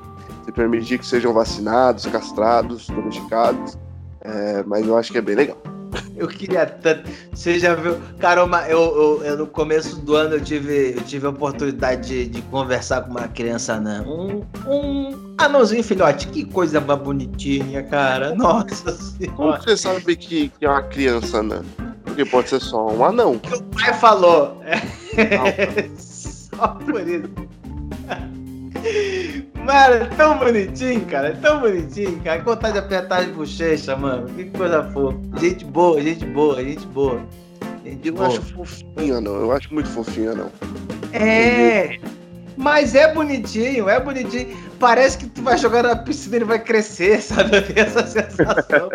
Se 0.45 0.51
permitir 0.51 0.99
que 0.99 1.07
sejam 1.07 1.33
vacinados, 1.33 2.05
castrados, 2.07 2.89
domesticados. 2.89 3.79
É, 4.23 4.65
mas 4.67 4.87
eu 4.87 4.97
acho 4.97 5.13
que 5.13 5.19
é 5.19 5.23
bem 5.23 5.37
legal. 5.37 5.59
Eu 6.17 6.29
queria 6.29 6.67
tanto. 6.67 7.09
Você 7.33 7.59
já 7.59 7.75
viu? 7.75 7.99
Caramba, 8.19 8.67
eu, 8.69 8.81
eu, 8.81 9.25
eu 9.25 9.39
no 9.39 9.47
começo 9.47 9.97
do 10.01 10.15
ano 10.15 10.37
eu 10.37 10.41
tive, 10.41 10.95
eu 10.97 11.03
tive 11.03 11.27
a 11.27 11.31
oportunidade 11.31 12.09
de, 12.09 12.27
de 12.29 12.43
conversar 12.43 13.03
com 13.03 13.11
uma 13.11 13.29
criança 13.29 13.75
anã. 13.75 14.03
Um, 14.07 14.43
um 14.67 15.35
anãozinho 15.39 15.83
filhote. 15.83 16.29
Que 16.29 16.45
coisa 16.45 16.81
mais 16.81 17.01
bonitinha, 17.01 17.83
cara. 17.83 18.35
Nossa 18.35 18.85
Como 18.85 19.53
senhora. 19.53 19.59
que 19.59 19.65
você 19.65 19.77
sabe 19.77 20.17
que, 20.17 20.49
que 20.49 20.65
é 20.65 20.69
uma 20.69 20.83
criança, 20.83 21.43
né? 21.43 21.61
Porque 22.05 22.25
pode 22.25 22.49
ser 22.51 22.61
só 22.61 22.89
um 22.89 23.05
anão. 23.05 23.39
que 23.39 23.55
o 23.55 23.63
pai 23.63 23.93
falou. 23.95 24.61
Só 25.97 26.69
por 26.69 27.01
isso. 27.09 27.31
Mano, 29.55 29.95
é 29.95 30.07
tão 30.17 30.39
bonitinho, 30.39 31.01
cara. 31.07 31.29
É 31.29 31.33
tão 31.33 31.61
bonitinho, 31.61 32.21
cara. 32.21 32.39
Que 32.39 32.45
vontade 32.45 32.73
de 32.75 32.79
apertar 32.81 33.21
as 33.21 33.29
bochechas, 33.29 33.99
mano. 33.99 34.29
Que 34.29 34.47
coisa 34.47 34.83
fofa. 34.93 35.19
Gente 35.39 35.65
boa, 35.65 36.01
gente 36.01 36.25
boa, 36.27 36.63
gente 36.63 36.87
boa. 36.87 37.21
Gente 37.85 38.09
Eu 38.09 38.15
boa. 38.15 38.29
acho 38.29 38.43
fofinho, 38.43 39.21
não. 39.21 39.35
Eu 39.37 39.53
acho 39.53 39.73
muito 39.73 39.89
fofinho, 39.89 40.35
não. 40.37 40.51
É. 41.13 41.99
Mas 42.57 42.95
é 42.95 43.13
bonitinho, 43.13 43.89
é 43.89 43.99
bonitinho. 43.99 44.57
Parece 44.79 45.19
que 45.19 45.27
tu 45.27 45.43
vai 45.43 45.57
jogar 45.57 45.83
na 45.83 45.97
piscina 45.97 46.37
e 46.37 46.39
ele 46.39 46.45
vai 46.45 46.59
crescer, 46.59 47.21
sabe? 47.23 47.57
Eu 47.57 47.67
tenho 47.67 47.87
essa 47.87 48.07
sensação. 48.07 48.91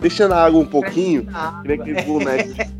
Deixa 0.00 0.28
na 0.28 0.36
água 0.36 0.60
um 0.60 0.66
pouquinho. 0.66 1.26
Que 1.62 1.68
nem 1.68 1.80
aquele 1.80 2.02
boneco 2.02 2.76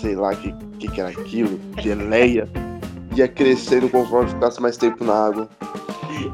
sei 0.00 0.14
lá 0.14 0.34
que, 0.34 0.52
que 0.78 0.88
que 0.88 1.00
era 1.00 1.10
aquilo, 1.10 1.58
geleia, 1.80 2.48
ia 3.18 3.28
crescendo 3.28 3.88
conforme 3.88 4.30
ficasse 4.30 4.60
mais 4.60 4.76
tempo 4.76 5.04
na 5.04 5.26
água. 5.26 5.48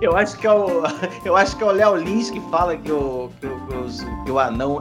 Eu 0.01 0.17
acho 0.17 0.37
que 0.39 0.47
é 0.47 0.53
o. 0.53 0.83
Eu 1.25 1.37
acho 1.37 1.57
que 1.57 1.63
é 1.63 1.67
o 1.67 1.71
Léo 1.71 1.97
Lins 1.97 2.31
que 2.31 2.41
fala 2.51 2.77
que 2.77 2.91
o. 2.93 3.31
que 3.41 3.47
o, 3.47 3.61
que 3.67 3.75
os- 3.77 4.05
que 4.25 4.31
o 4.31 4.39
anão. 4.39 4.81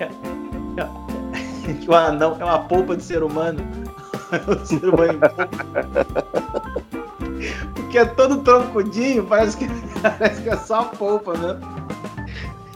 é- 0.00 0.04
é- 0.04 1.72
que 1.80 1.90
o 1.90 1.94
anão 1.94 2.36
é 2.40 2.44
uma 2.44 2.60
polpa 2.60 2.96
de 2.96 3.02
ser 3.02 3.22
humano. 3.22 3.60
o 4.48 4.66
ser 4.66 4.84
humano 4.88 5.18
polpa. 5.20 5.48
Porque 7.74 7.98
é 7.98 8.04
todo 8.04 8.38
troncudinho, 8.38 9.24
parece 9.24 9.56
que, 9.56 9.68
parece 10.00 10.42
que 10.42 10.48
é 10.48 10.56
só 10.56 10.80
a 10.80 10.84
polpa, 10.84 11.34
né? 11.36 11.58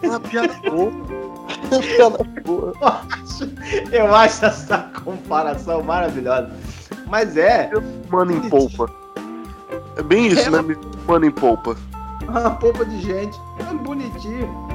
É 0.02 0.08
uma 0.08 0.20
piada 0.20 0.54
boa. 0.68 0.92
É 1.70 1.75
uma 2.04 2.18
piada 2.18 2.42
boa. 2.44 2.73
Eu 2.80 2.87
acho, 2.88 3.44
eu 3.92 4.14
acho 4.14 4.44
essa 4.44 4.90
comparação 5.02 5.82
maravilhosa. 5.82 6.50
Mas 7.07 7.37
é, 7.37 7.71
Mano 8.11 8.33
em 8.33 8.49
polpa. 8.49 8.91
É 9.97 10.03
bem 10.03 10.27
isso, 10.29 10.51
né? 10.51 10.59
Mano 11.07 11.25
em 11.25 11.31
polpa. 11.31 11.77
uma 12.29 12.51
polpa 12.51 12.85
de 12.85 13.01
gente. 13.01 13.41
É 13.59 13.75
bonitinho. 13.75 14.49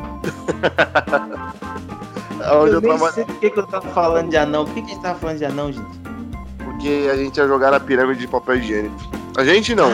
Onde 2.53 2.71
eu 2.71 2.73
eu 2.73 2.81
nem 2.81 2.91
tava... 2.91 3.11
sei 3.11 3.25
por 3.25 3.35
que, 3.35 3.49
que 3.49 3.59
eu 3.59 3.67
tava 3.67 3.87
falando 3.89 4.29
de 4.29 4.37
anão. 4.37 4.65
Por 4.65 4.73
que, 4.73 4.81
que 4.81 4.91
a 4.91 4.93
gente 4.93 5.03
tava 5.03 5.19
falando 5.19 5.37
de 5.37 5.45
anão, 5.45 5.71
gente? 5.71 6.01
Porque 6.57 7.09
a 7.11 7.15
gente 7.15 7.37
ia 7.37 7.47
jogar 7.47 7.71
na 7.71 7.79
pirâmide 7.79 8.19
de 8.21 8.27
papel 8.27 8.57
higiênico. 8.57 8.95
A 9.37 9.43
gente 9.43 9.75
não. 9.75 9.91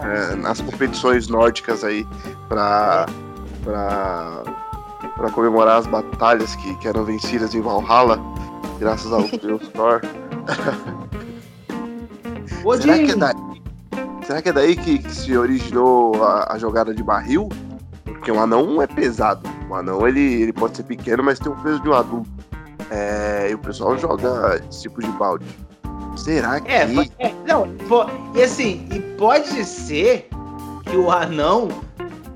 É, 0.00 0.34
nas 0.36 0.60
competições 0.60 1.28
nórdicas 1.28 1.84
aí 1.84 2.06
pra. 2.48 3.06
pra. 3.62 4.42
pra 5.16 5.30
comemorar 5.30 5.78
as 5.78 5.86
batalhas 5.86 6.56
que, 6.56 6.74
que 6.76 6.88
eram 6.88 7.04
vencidas 7.04 7.54
em 7.54 7.60
Valhalla, 7.60 8.18
graças 8.78 9.12
ao 9.12 9.22
Deus 9.38 9.68
Thor. 9.68 10.00
Será 12.80 12.98
que 12.98 13.10
é 13.10 13.16
daí? 13.16 13.62
Será 14.24 14.42
que 14.42 14.48
é 14.48 14.52
daí 14.52 14.76
que, 14.76 14.98
que 14.98 15.14
se 15.14 15.36
originou 15.36 16.22
a, 16.22 16.54
a 16.54 16.58
jogada 16.58 16.94
de 16.94 17.02
barril? 17.02 17.48
Porque 18.04 18.30
um 18.30 18.40
anão 18.40 18.80
é 18.80 18.86
pesado. 18.86 19.48
O 19.68 19.74
anão 19.74 20.06
ele, 20.06 20.42
ele 20.42 20.52
pode 20.52 20.76
ser 20.76 20.84
pequeno, 20.84 21.22
mas 21.22 21.38
tem 21.38 21.50
o 21.50 21.56
peso 21.56 21.80
de 21.80 21.88
um 21.88 21.94
adulto. 21.94 22.30
É, 22.90 23.48
e 23.50 23.54
o 23.54 23.58
pessoal 23.58 23.96
joga 23.98 24.62
esse 24.68 24.82
tipo 24.82 25.00
de 25.00 25.08
balde. 25.12 25.46
Será 26.16 26.60
que. 26.60 26.70
É, 26.70 26.82
é, 27.18 27.34
não, 27.46 27.66
e 28.34 28.42
assim, 28.42 28.86
e 28.92 29.00
pode 29.16 29.64
ser 29.64 30.28
que 30.84 30.96
o 30.96 31.10
anão 31.10 31.68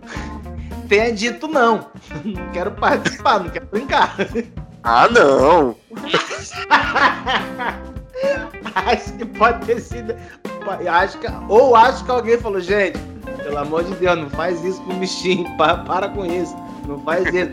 tenha 0.88 1.12
dito 1.12 1.47
não. 1.47 1.87
Não 2.25 2.50
quero 2.52 2.71
participar, 2.73 3.40
não 3.40 3.50
quero 3.50 3.66
brincar. 3.66 4.16
Ah, 4.83 5.09
não! 5.09 5.76
acho 8.75 9.12
que 9.14 9.25
pode 9.25 9.64
ter 9.66 9.80
sido. 9.80 10.14
Acho 10.90 11.18
que, 11.18 11.26
ou 11.49 11.76
acho 11.76 12.04
que 12.04 12.11
alguém 12.11 12.38
falou, 12.38 12.61
gente, 12.61 12.99
pelo 13.42 13.58
amor 13.58 13.85
de 13.85 13.94
Deus, 13.94 14.18
não 14.18 14.30
faz 14.30 14.64
isso 14.64 14.80
com 14.82 14.92
o 14.92 14.96
bichinho, 14.96 15.46
para, 15.56 15.76
para 15.78 16.08
com 16.08 16.25
isso. 16.26 16.56
Não 16.87 16.99
faz 17.00 17.25
isso. 17.26 17.50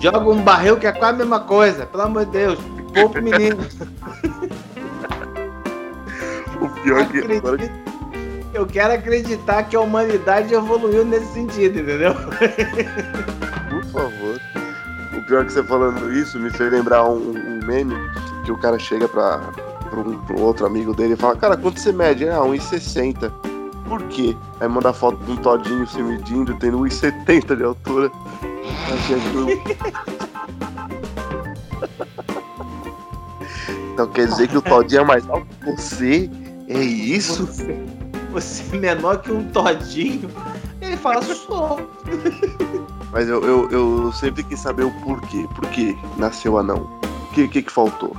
Joga 0.00 0.28
um 0.30 0.42
barril 0.42 0.76
que 0.76 0.86
é 0.86 0.92
quase 0.92 1.14
a 1.14 1.18
mesma 1.18 1.40
coisa, 1.40 1.86
pelo 1.86 2.02
amor 2.04 2.24
de 2.26 2.32
Deus. 2.32 2.58
Pouco 2.94 3.20
menino. 3.20 3.58
O 6.60 6.68
pior 6.82 7.00
é 7.00 7.04
que 7.06 7.18
Acredito- 7.18 7.72
Eu 8.52 8.66
quero 8.66 8.94
acreditar 8.94 9.64
que 9.64 9.76
a 9.76 9.80
humanidade 9.80 10.54
evoluiu 10.54 11.04
nesse 11.04 11.32
sentido, 11.32 11.80
entendeu? 11.80 12.14
Por 12.14 13.84
favor. 13.86 14.40
O 15.16 15.22
pior 15.26 15.42
é 15.42 15.44
que 15.44 15.52
você 15.52 15.62
falando 15.64 16.12
isso 16.12 16.38
me 16.38 16.50
fez 16.50 16.70
lembrar 16.72 17.04
um, 17.04 17.30
um 17.32 17.66
meme 17.66 17.96
que 18.44 18.52
o 18.52 18.56
cara 18.58 18.78
chega 18.78 19.08
pra, 19.08 19.40
pra, 19.94 20.34
um, 20.34 20.40
um 20.40 20.42
outro 20.42 20.66
amigo 20.66 20.94
dele 20.94 21.14
e 21.14 21.16
fala, 21.16 21.36
cara, 21.36 21.56
quanto 21.56 21.78
você 21.78 21.92
mede? 21.92 22.28
Ah, 22.28 22.40
1,60. 22.40 23.30
Por 23.88 24.02
quê? 24.04 24.36
Aí 24.60 24.68
manda 24.68 24.92
foto 24.92 25.22
de 25.24 25.32
um 25.32 25.36
todinho 25.36 25.86
se 25.86 26.02
medindo, 26.02 26.56
tendo 26.58 26.78
1,70 26.78 27.56
de 27.56 27.64
altura. 27.64 28.10
Então 33.94 34.08
quer 34.08 34.26
dizer 34.26 34.48
que 34.48 34.56
o 34.56 34.62
todinho 34.62 35.02
é 35.02 35.04
mais 35.04 35.28
alto 35.30 35.46
que 35.60 35.70
você? 35.70 36.28
É 36.66 36.80
isso? 36.80 37.46
Você, 37.46 37.86
você 38.32 38.76
é 38.76 38.80
menor 38.80 39.18
que 39.18 39.30
um 39.30 39.48
todinho. 39.50 40.28
Ele 40.80 40.96
fala, 40.96 41.22
sou. 41.22 41.78
Mas 43.12 43.28
eu, 43.28 43.40
eu, 43.44 43.70
eu 43.70 44.12
sempre 44.12 44.42
quis 44.42 44.58
saber 44.58 44.82
o 44.82 44.90
porquê. 45.02 45.46
Por 45.54 45.68
que 45.68 45.96
nasceu 46.18 46.58
anão? 46.58 46.98
O 47.04 47.34
que, 47.34 47.46
que, 47.46 47.62
que 47.62 47.70
faltou? 47.70 48.16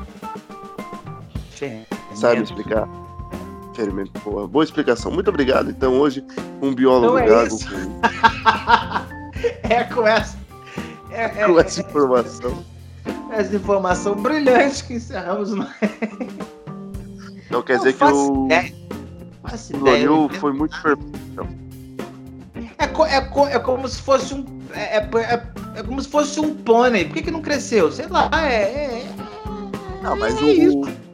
Sabe 2.13 2.41
explicar? 2.43 2.87
Ferimento. 3.73 4.11
Boa, 4.23 4.47
boa 4.47 4.63
explicação. 4.63 5.11
Muito 5.11 5.29
obrigado. 5.29 5.69
Então 5.69 5.99
hoje, 5.99 6.23
um 6.61 6.73
biólogo 6.73 7.19
Então 7.19 7.35
é 7.35 7.43
gago 7.43 7.57
com, 7.59 7.99
É 9.69 9.83
com 9.83 10.07
essa. 10.07 10.37
É, 11.11 11.23
é, 11.25 11.45
com 11.45 11.59
essa 11.59 11.81
informação. 11.81 12.63
é 13.31 13.39
essa 13.41 13.55
informação 13.55 14.15
brilhante 14.15 14.83
que 14.85 14.93
encerramos 14.95 15.51
o 15.51 15.57
Então 17.45 17.61
quer 17.61 17.73
Não 17.77 17.83
dizer 17.83 17.93
que 17.93 18.03
o 20.07 20.25
eu- 20.25 20.29
foi 20.39 20.53
muito 20.53 20.81
perfeito. 20.81 21.19
É, 22.77 22.87
co- 22.87 23.05
é, 23.05 23.21
co- 23.21 23.47
é 23.47 23.59
como 23.59 23.87
se 23.87 24.01
fosse 24.01 24.33
um. 24.33 24.43
É, 24.73 24.97
é, 24.97 25.09
é- 25.15 25.43
é 25.79 25.83
como 25.83 26.01
se 26.01 26.07
fosse 26.09 26.39
um 26.39 26.55
pônei. 26.55 27.05
Por 27.05 27.13
que, 27.15 27.23
que 27.23 27.31
não 27.31 27.41
cresceu? 27.41 27.91
Sei 27.91 28.07
lá, 28.07 28.29
é. 28.33 28.63
é- 28.63 29.07
Não, 30.01 30.15
mas 30.17 30.35
É 30.35 30.41
o. 30.41 30.47
isso. 30.49 31.04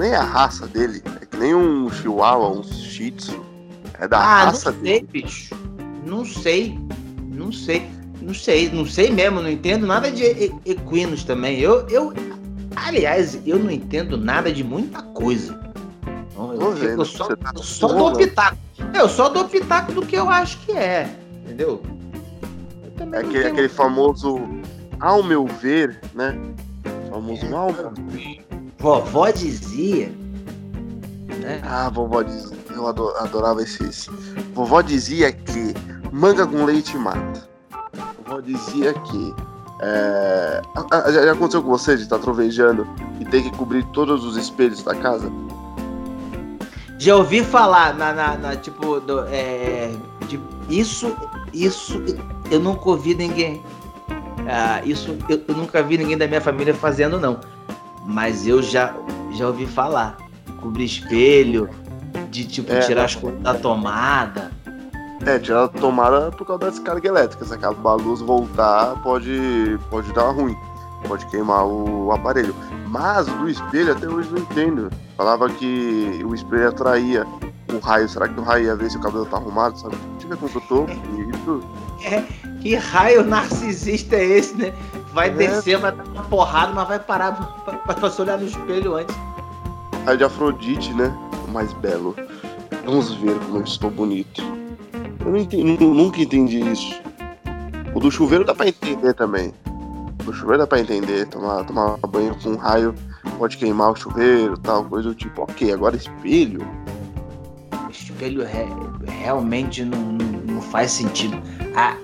Nem 0.00 0.14
a 0.14 0.22
raça 0.22 0.66
dele. 0.66 1.02
É 1.20 1.26
que 1.26 1.36
nem 1.36 1.54
um 1.54 1.90
chihuahua, 1.90 2.50
um 2.50 2.62
shih 2.62 3.10
tzu. 3.12 3.44
É 3.98 4.08
da 4.08 4.18
ah, 4.18 4.44
raça 4.44 4.72
não 4.72 4.80
dele. 4.80 5.06
sei, 5.12 5.22
bicho. 5.22 5.54
Não 6.04 6.24
sei. 6.24 6.78
Não 7.30 7.52
sei. 7.52 8.02
Não 8.22 8.32
sei, 8.32 8.70
não 8.70 8.86
sei 8.86 9.10
mesmo, 9.10 9.42
não 9.42 9.50
entendo 9.50 9.84
nada 9.84 10.08
de 10.08 10.22
equinos 10.64 11.24
também. 11.24 11.58
Eu, 11.58 11.88
eu, 11.88 12.12
aliás, 12.76 13.36
eu 13.44 13.58
não 13.58 13.70
entendo 13.70 14.16
nada 14.16 14.52
de 14.52 14.62
muita 14.62 15.02
coisa. 15.02 15.60
Eu, 16.36 16.76
eu, 16.76 16.76
eu 16.76 17.04
só, 17.04 17.34
tá 17.34 17.52
só 17.56 17.88
dou 17.88 18.12
pitaco. 18.14 18.56
Eu 18.94 19.08
só 19.08 19.28
dou 19.28 19.48
pitaco 19.48 19.90
do 19.90 20.06
que 20.06 20.16
eu 20.16 20.30
acho 20.30 20.58
que 20.60 20.72
é. 20.72 21.12
Entendeu? 21.44 21.82
É 23.12 23.18
aquele, 23.18 23.46
aquele 23.48 23.68
famoso, 23.68 24.40
ao 25.00 25.22
meu 25.24 25.44
ver, 25.46 26.00
né? 26.14 26.38
Famoso 27.10 27.44
é, 27.44 27.52
ao 27.52 27.72
meu 27.72 27.92
ver. 28.06 28.41
Vovó 28.82 29.30
dizia. 29.30 30.12
Né? 31.40 31.62
Ah, 31.64 31.88
vovó 31.88 32.20
dizia. 32.20 32.58
Eu 32.74 32.88
adorava 32.88 33.62
esses. 33.62 34.08
Vovó 34.54 34.82
dizia 34.82 35.30
que 35.30 35.72
manga 36.10 36.44
com 36.44 36.64
leite 36.64 36.98
mata. 36.98 37.48
Vovó 38.26 38.40
dizia 38.40 38.92
que. 38.92 39.34
É... 39.80 40.60
Já 41.12 41.32
aconteceu 41.32 41.62
com 41.62 41.68
você 41.68 41.96
de 41.96 42.02
estar 42.02 42.16
tá 42.16 42.22
trovejando 42.22 42.84
e 43.20 43.24
ter 43.24 43.42
que 43.42 43.52
cobrir 43.52 43.84
todos 43.92 44.24
os 44.24 44.36
espelhos 44.36 44.82
da 44.82 44.96
casa? 44.96 45.30
Já 46.98 47.14
ouvi 47.16 47.44
falar 47.44 47.94
na, 47.94 48.12
na, 48.12 48.36
na 48.36 48.56
tipo, 48.56 48.98
do, 48.98 49.20
é, 49.28 49.92
de, 50.28 50.40
isso, 50.68 51.16
isso 51.52 52.02
eu 52.50 52.58
nunca 52.58 52.90
ouvi 52.90 53.14
ninguém. 53.14 53.62
Ah, 54.48 54.80
isso 54.84 55.16
eu, 55.28 55.40
eu, 55.46 55.54
nunca 55.54 55.84
vi 55.84 55.98
ninguém 55.98 56.18
da 56.18 56.26
minha 56.26 56.40
família 56.40 56.74
fazendo, 56.74 57.20
não. 57.20 57.38
Mas 58.04 58.46
eu 58.46 58.62
já, 58.62 58.94
já 59.32 59.46
ouvi 59.46 59.66
falar. 59.66 60.16
Cobrir 60.60 60.84
espelho, 60.84 61.68
de 62.30 62.44
tipo, 62.44 62.72
é, 62.72 62.80
tirar 62.80 63.04
as 63.04 63.14
coisas 63.14 63.40
da 63.40 63.54
tomada. 63.54 64.50
É, 65.24 65.38
tirar 65.38 65.64
a 65.64 65.68
tomada 65.68 66.30
por 66.32 66.46
causa 66.46 66.66
das 66.66 66.78
cargas 66.78 67.04
elétricas. 67.04 67.48
Se 67.48 67.54
acaba 67.54 67.92
a 67.92 67.94
luz 67.94 68.20
voltar, 68.20 69.00
pode, 69.02 69.78
pode 69.90 70.12
dar 70.12 70.30
ruim. 70.30 70.56
Pode 71.06 71.26
queimar 71.26 71.66
o 71.66 72.12
aparelho. 72.12 72.54
Mas 72.88 73.26
o 73.28 73.32
do 73.38 73.48
espelho 73.48 73.92
até 73.92 74.08
hoje 74.08 74.30
não 74.30 74.38
entendo. 74.38 74.90
Falava 75.16 75.48
que 75.48 76.22
o 76.24 76.34
espelho 76.34 76.68
atraía 76.68 77.26
o 77.72 77.78
raio. 77.78 78.08
Será 78.08 78.28
que 78.28 78.38
o 78.38 78.42
raio 78.42 78.66
ia 78.66 78.76
ver 78.76 78.90
se 78.90 78.96
o 78.96 79.00
cabelo 79.00 79.26
tá 79.26 79.36
arrumado? 79.36 79.78
Sabe? 79.78 79.96
Deixa 80.12 80.26
eu 80.26 80.30
ver 80.30 80.36
como 80.36 80.50
eu 80.54 80.60
tô. 80.68 80.86
É, 82.04 82.22
que 82.60 82.74
raio 82.76 83.24
narcisista 83.24 84.16
é 84.16 84.24
esse, 84.24 84.54
né? 84.54 84.72
Vai 85.12 85.28
é. 85.28 85.32
descer, 85.32 85.78
vai 85.78 85.92
dar 85.92 86.04
uma 86.04 86.24
porrada, 86.24 86.72
mas 86.72 86.88
vai 86.88 86.98
parar 86.98 87.32
pra, 87.64 87.74
pra, 87.74 87.94
pra 87.94 88.22
olhar 88.22 88.38
no 88.38 88.46
espelho 88.46 88.96
antes. 88.96 89.14
Raio 90.04 90.18
de 90.18 90.24
Afrodite, 90.24 90.92
né? 90.94 91.14
O 91.46 91.50
mais 91.50 91.72
belo. 91.74 92.16
Vamos 92.84 93.14
ver 93.16 93.38
como 93.40 93.58
eu 93.58 93.64
estou 93.64 93.90
bonito. 93.90 94.42
Eu 95.20 95.32
não 95.32 95.36
entendi, 95.36 95.84
nunca 95.84 96.20
entendi 96.20 96.60
isso. 96.60 97.00
O 97.94 98.00
do 98.00 98.10
chuveiro 98.10 98.44
dá 98.44 98.54
pra 98.54 98.68
entender 98.68 99.14
também. 99.14 99.52
O 100.26 100.32
chuveiro 100.32 100.58
dá 100.58 100.66
pra 100.66 100.80
entender, 100.80 101.26
tomar, 101.26 101.64
tomar 101.64 101.96
banho 101.98 102.34
com 102.42 102.50
um 102.50 102.56
raio 102.56 102.94
pode 103.42 103.56
queimar 103.56 103.90
o 103.90 103.96
chuveiro, 103.96 104.56
tal, 104.58 104.84
coisa 104.84 105.08
do 105.08 105.14
tipo. 105.16 105.42
Ok, 105.42 105.72
agora 105.72 105.96
espelho. 105.96 106.64
Espelho 107.90 108.44
re, 108.44 108.66
realmente 109.20 109.84
não, 109.84 109.98
não, 109.98 110.26
não, 110.54 110.62
faz 110.62 110.92
sentido. 110.92 111.36
A, 111.74 111.96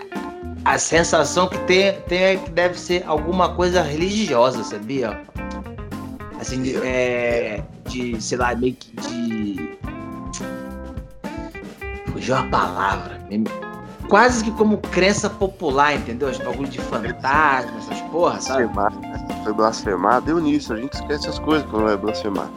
a 0.64 0.79
sensação 0.79 1.49
que 1.49 1.59
tem, 1.61 1.92
tem 2.03 2.23
é 2.23 2.37
que 2.37 2.51
deve 2.51 2.79
ser 2.79 3.05
alguma 3.07 3.55
coisa 3.55 3.83
religiosa, 3.83 4.62
sabia? 4.64 5.21
Assim, 6.40 6.77
é, 6.83 7.62
de, 7.88 8.21
sei 8.21 8.38
lá, 8.38 8.55
meio 8.55 8.75
que 8.75 8.94
de. 8.97 9.79
Fugiu 12.12 12.37
a 12.37 12.42
palavra 12.44 13.18
quase 14.09 14.42
que 14.42 14.51
como 14.53 14.79
crença 14.79 15.29
popular, 15.29 15.94
entendeu? 15.94 16.29
Os 16.29 16.38
bagulho 16.38 16.68
de 16.68 16.81
fantasma, 16.81 17.79
essas 17.79 18.01
porra, 18.11 18.40
sabe? 18.40 18.66
Blasfemar, 18.66 19.01
né? 19.01 19.42
Foi 19.44 19.53
blasfemar, 19.53 20.21
deu 20.23 20.38
nisso, 20.38 20.73
a 20.73 20.77
gente 20.77 20.94
esquece 20.94 21.29
as 21.29 21.38
coisas 21.38 21.68
quando 21.71 21.85
vai 21.85 21.97
blasfemar. 21.97 22.49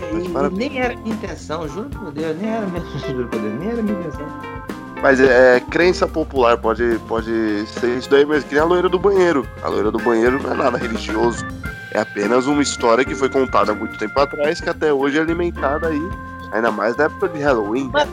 É, 0.00 0.14
e, 0.14 0.50
nem 0.56 0.78
era 0.78 0.96
minha 0.96 1.14
intenção, 1.14 1.68
juro 1.68 1.90
por 1.90 2.12
Deus, 2.12 2.36
nem 2.40 2.50
era 2.50 2.66
minha, 2.66 2.84
juro 3.06 3.28
por 3.28 3.40
Deus, 3.40 3.58
nem 3.58 3.68
era 3.70 3.82
minha 3.82 3.98
intenção. 3.98 4.26
Mas 5.02 5.18
é, 5.18 5.56
é, 5.56 5.60
crença 5.60 6.06
popular, 6.06 6.56
pode, 6.56 6.98
pode 7.08 7.66
ser 7.66 7.98
isso 7.98 8.08
daí, 8.08 8.24
mas 8.24 8.44
que 8.44 8.54
nem 8.54 8.62
a 8.62 8.64
loira 8.64 8.88
do 8.88 9.00
banheiro. 9.00 9.44
A 9.60 9.68
loira 9.68 9.90
do 9.90 9.98
banheiro 9.98 10.40
não 10.40 10.52
é 10.52 10.54
nada 10.54 10.78
religioso. 10.78 11.44
É 11.90 11.98
apenas 11.98 12.46
uma 12.46 12.62
história 12.62 13.04
que 13.04 13.14
foi 13.14 13.28
contada 13.28 13.72
há 13.72 13.74
muito 13.74 13.98
tempo 13.98 14.18
atrás, 14.18 14.60
que 14.60 14.70
até 14.70 14.92
hoje 14.92 15.18
é 15.18 15.20
alimentada 15.20 15.88
aí, 15.88 16.10
ainda 16.52 16.70
mais 16.70 16.96
na 16.96 17.04
época 17.04 17.28
de 17.30 17.40
Halloween. 17.40 17.90
Mas, 17.92 18.08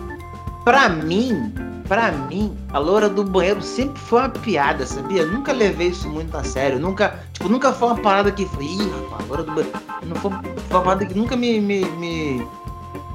pra 0.65 0.89
mim, 0.89 1.53
Pra 1.87 2.11
mim, 2.11 2.55
a 2.71 2.77
loura 2.77 3.09
do 3.09 3.23
banheiro 3.23 3.63
sempre 3.63 3.99
foi 3.99 4.19
uma 4.19 4.29
piada, 4.29 4.85
sabia? 4.85 5.23
Eu 5.23 5.31
nunca 5.31 5.51
levei 5.51 5.87
isso 5.87 6.07
muito 6.07 6.37
a 6.37 6.43
sério. 6.43 6.77
Nunca, 6.79 7.17
tipo, 7.33 7.49
nunca 7.49 7.73
foi 7.73 7.87
uma 7.87 7.97
parada 7.97 8.31
que 8.31 8.45
foi, 8.45 8.63
ih, 8.63 8.91
rapaz, 8.91 9.23
a 9.23 9.27
loura 9.27 9.43
do 9.43 9.51
banheiro. 9.55 9.79
Não 10.05 10.15
foi, 10.17 10.31
foi 10.31 10.77
uma 10.77 10.83
parada 10.83 11.05
que 11.07 11.15
nunca 11.15 11.35
me. 11.35 11.59
me, 11.59 11.83
me 11.83 12.47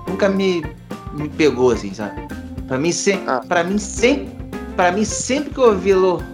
nunca 0.09 0.29
me, 0.29 0.67
me 1.13 1.29
pegou, 1.29 1.71
assim, 1.71 1.95
sabe? 1.95 2.27
Pra 2.67 2.79
mim, 2.79 2.93
se, 2.93 3.13
ah. 3.27 3.41
pra 3.47 3.65
mim 3.65 3.79
sempre. 3.79 4.35
Pra 4.77 4.91
mim, 4.91 5.05
sempre 5.05 5.51
que 5.51 5.59
eu 5.59 5.65
ouvi 5.65 5.95
loura. 5.95 6.27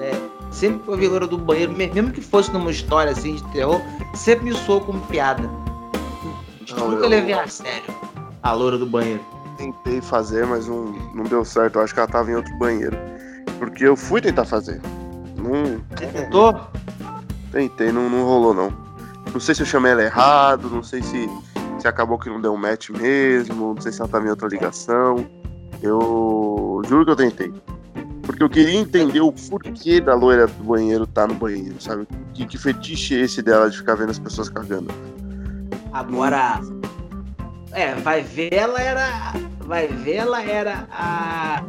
É, 0.00 0.14
sempre 0.52 0.80
que 0.80 0.88
eu 0.88 0.94
ouvi 0.94 1.08
loura 1.08 1.26
do 1.26 1.38
banheiro, 1.38 1.72
mesmo 1.72 2.12
que 2.12 2.20
fosse 2.20 2.52
numa 2.52 2.70
história 2.70 3.12
assim 3.12 3.34
de 3.34 3.44
terror, 3.52 3.80
sempre 4.14 4.44
me 4.44 4.54
soou 4.54 4.80
como 4.80 5.00
piada. 5.06 5.42
Não, 6.76 6.90
nunca 6.90 7.04
eu... 7.04 7.08
levei 7.08 7.34
a 7.34 7.46
sério 7.48 7.94
a 8.42 8.52
loura 8.52 8.78
do 8.78 8.86
banheiro 8.86 9.20
tentei 9.56 10.00
fazer, 10.00 10.46
mas 10.46 10.66
não, 10.66 10.84
não 11.14 11.24
deu 11.24 11.44
certo. 11.44 11.78
Eu 11.78 11.82
acho 11.82 11.92
que 11.92 12.00
ela 12.00 12.08
tava 12.08 12.30
em 12.30 12.36
outro 12.36 12.56
banheiro. 12.58 12.96
Porque 13.58 13.84
eu 13.84 13.96
fui 13.96 14.20
tentar 14.20 14.44
fazer. 14.44 14.80
Não. 15.36 15.80
Você 15.96 16.06
tentou? 16.06 16.60
Tentei, 17.50 17.90
não, 17.90 18.08
não 18.08 18.24
rolou 18.24 18.54
não. 18.54 18.72
Não 19.32 19.40
sei 19.40 19.54
se 19.54 19.62
eu 19.62 19.66
chamei 19.66 19.92
ela 19.92 20.02
errado, 20.02 20.70
não 20.70 20.82
sei 20.82 21.02
se, 21.02 21.28
se 21.86 21.88
acabou 21.88 22.18
que 22.18 22.28
não 22.28 22.40
deu 22.40 22.52
um 22.52 22.56
match 22.56 22.90
mesmo, 22.90 23.74
não 23.74 23.80
sei 23.80 23.92
se 23.92 24.00
ela 24.00 24.08
tava 24.08 24.26
em 24.26 24.30
outra 24.30 24.48
ligação. 24.48 25.24
Eu 25.80 26.82
juro 26.88 27.04
que 27.04 27.10
eu 27.12 27.16
tentei. 27.16 27.52
Porque 28.22 28.42
eu 28.42 28.50
queria 28.50 28.80
entender 28.80 29.20
o 29.20 29.32
porquê 29.32 30.00
da 30.00 30.14
loira 30.14 30.48
do 30.48 30.64
banheiro 30.64 31.06
tá 31.06 31.28
no 31.28 31.34
banheiro, 31.34 31.80
sabe? 31.80 32.08
Que, 32.34 32.44
que 32.44 32.58
fetiche 32.58 33.14
é 33.14 33.20
esse 33.20 33.40
dela 33.40 33.70
de 33.70 33.78
ficar 33.78 33.94
vendo 33.94 34.10
as 34.10 34.18
pessoas 34.18 34.48
cagando? 34.48 34.92
Agora, 35.92 36.60
é, 37.70 37.94
vai 37.94 38.22
ver 38.22 38.52
ela 38.52 38.80
era. 38.80 39.32
Vai 39.60 39.86
ver 39.86 40.16
ela 40.16 40.42
era 40.42 40.88
a. 40.90 41.62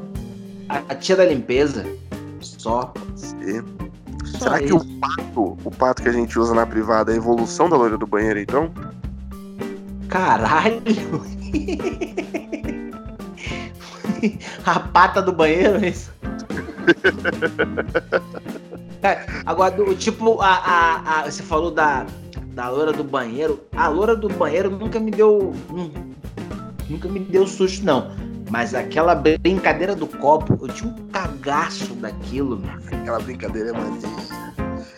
A 0.90 0.96
tia 0.96 1.16
da 1.16 1.26
limpeza. 1.26 1.86
Só. 2.42 2.92
Sim. 3.16 3.64
Será 4.26 4.60
que 4.60 4.74
o 4.74 4.84
pato, 5.00 5.58
o 5.64 5.72
pato 5.72 6.02
que 6.02 6.10
a 6.10 6.12
gente 6.12 6.38
usa 6.38 6.56
na 6.56 6.66
privada 6.66 7.12
é 7.12 7.14
a 7.14 7.18
evolução 7.18 7.70
da 7.70 7.78
loira 7.78 7.98
do 7.98 8.08
banheiro, 8.08 8.40
então? 8.40 8.72
Caralho! 10.10 10.82
a 14.66 14.80
pata 14.80 15.22
do 15.22 15.32
banheiro, 15.32 15.84
é 15.84 15.90
isso? 15.90 16.12
é, 19.04 19.26
agora, 19.46 19.72
do, 19.72 19.96
tipo, 19.96 20.42
a, 20.42 20.48
a, 20.48 21.20
a, 21.20 21.30
você 21.30 21.44
falou 21.44 21.72
da, 21.72 22.06
da 22.54 22.70
loura 22.70 22.94
do 22.94 23.04
banheiro. 23.04 23.60
A 23.76 23.88
loura 23.88 24.16
do 24.16 24.30
banheiro 24.30 24.70
nunca 24.70 25.00
me 25.00 25.12
deu. 25.12 25.54
Nunca 26.90 27.08
me 27.10 27.20
deu 27.20 27.46
susto, 27.46 27.86
não. 27.86 28.12
Mas 28.50 28.74
aquela 28.74 29.14
brincadeira 29.14 29.94
do 29.94 30.08
copo, 30.08 30.58
eu 30.62 30.70
tinha 30.70 30.90
um 30.90 30.96
cagaço 31.10 31.94
daquilo, 31.96 32.58
mano. 32.58 32.82
Aquela 32.88 33.20
brincadeira 33.20 33.70
é 33.70 33.74
maneira. 33.74 34.08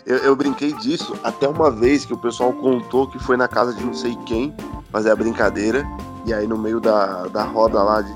Eu, 0.05 0.17
eu, 0.17 0.35
brinquei 0.35 0.73
disso 0.73 1.19
até 1.23 1.47
uma 1.47 1.69
vez 1.69 2.05
que 2.05 2.13
o 2.13 2.17
pessoal 2.17 2.53
contou 2.53 3.07
que 3.09 3.19
foi 3.19 3.37
na 3.37 3.47
casa 3.47 3.73
de 3.73 3.83
não 3.83 3.93
sei 3.93 4.15
quem 4.25 4.53
fazer 4.91 5.12
a 5.12 5.15
brincadeira. 5.15 5.86
E 6.25 6.34
aí 6.34 6.47
no 6.47 6.58
meio 6.58 6.80
da, 6.80 7.28
da 7.28 7.43
roda 7.43 7.82
lá 7.82 8.02
de 8.02 8.13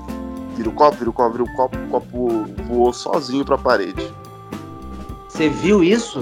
vira 0.56 0.68
o 0.68 0.72
copo, 0.72 0.96
vira 0.96 1.10
o 1.10 1.12
copo, 1.12 1.32
vira 1.32 1.44
o 1.44 1.56
copo, 1.56 1.76
o 1.76 1.88
copo 1.88 2.44
voou 2.68 2.92
sozinho 2.92 3.44
pra 3.44 3.58
parede. 3.58 4.12
Você 5.28 5.48
viu 5.48 5.82
isso? 5.82 6.20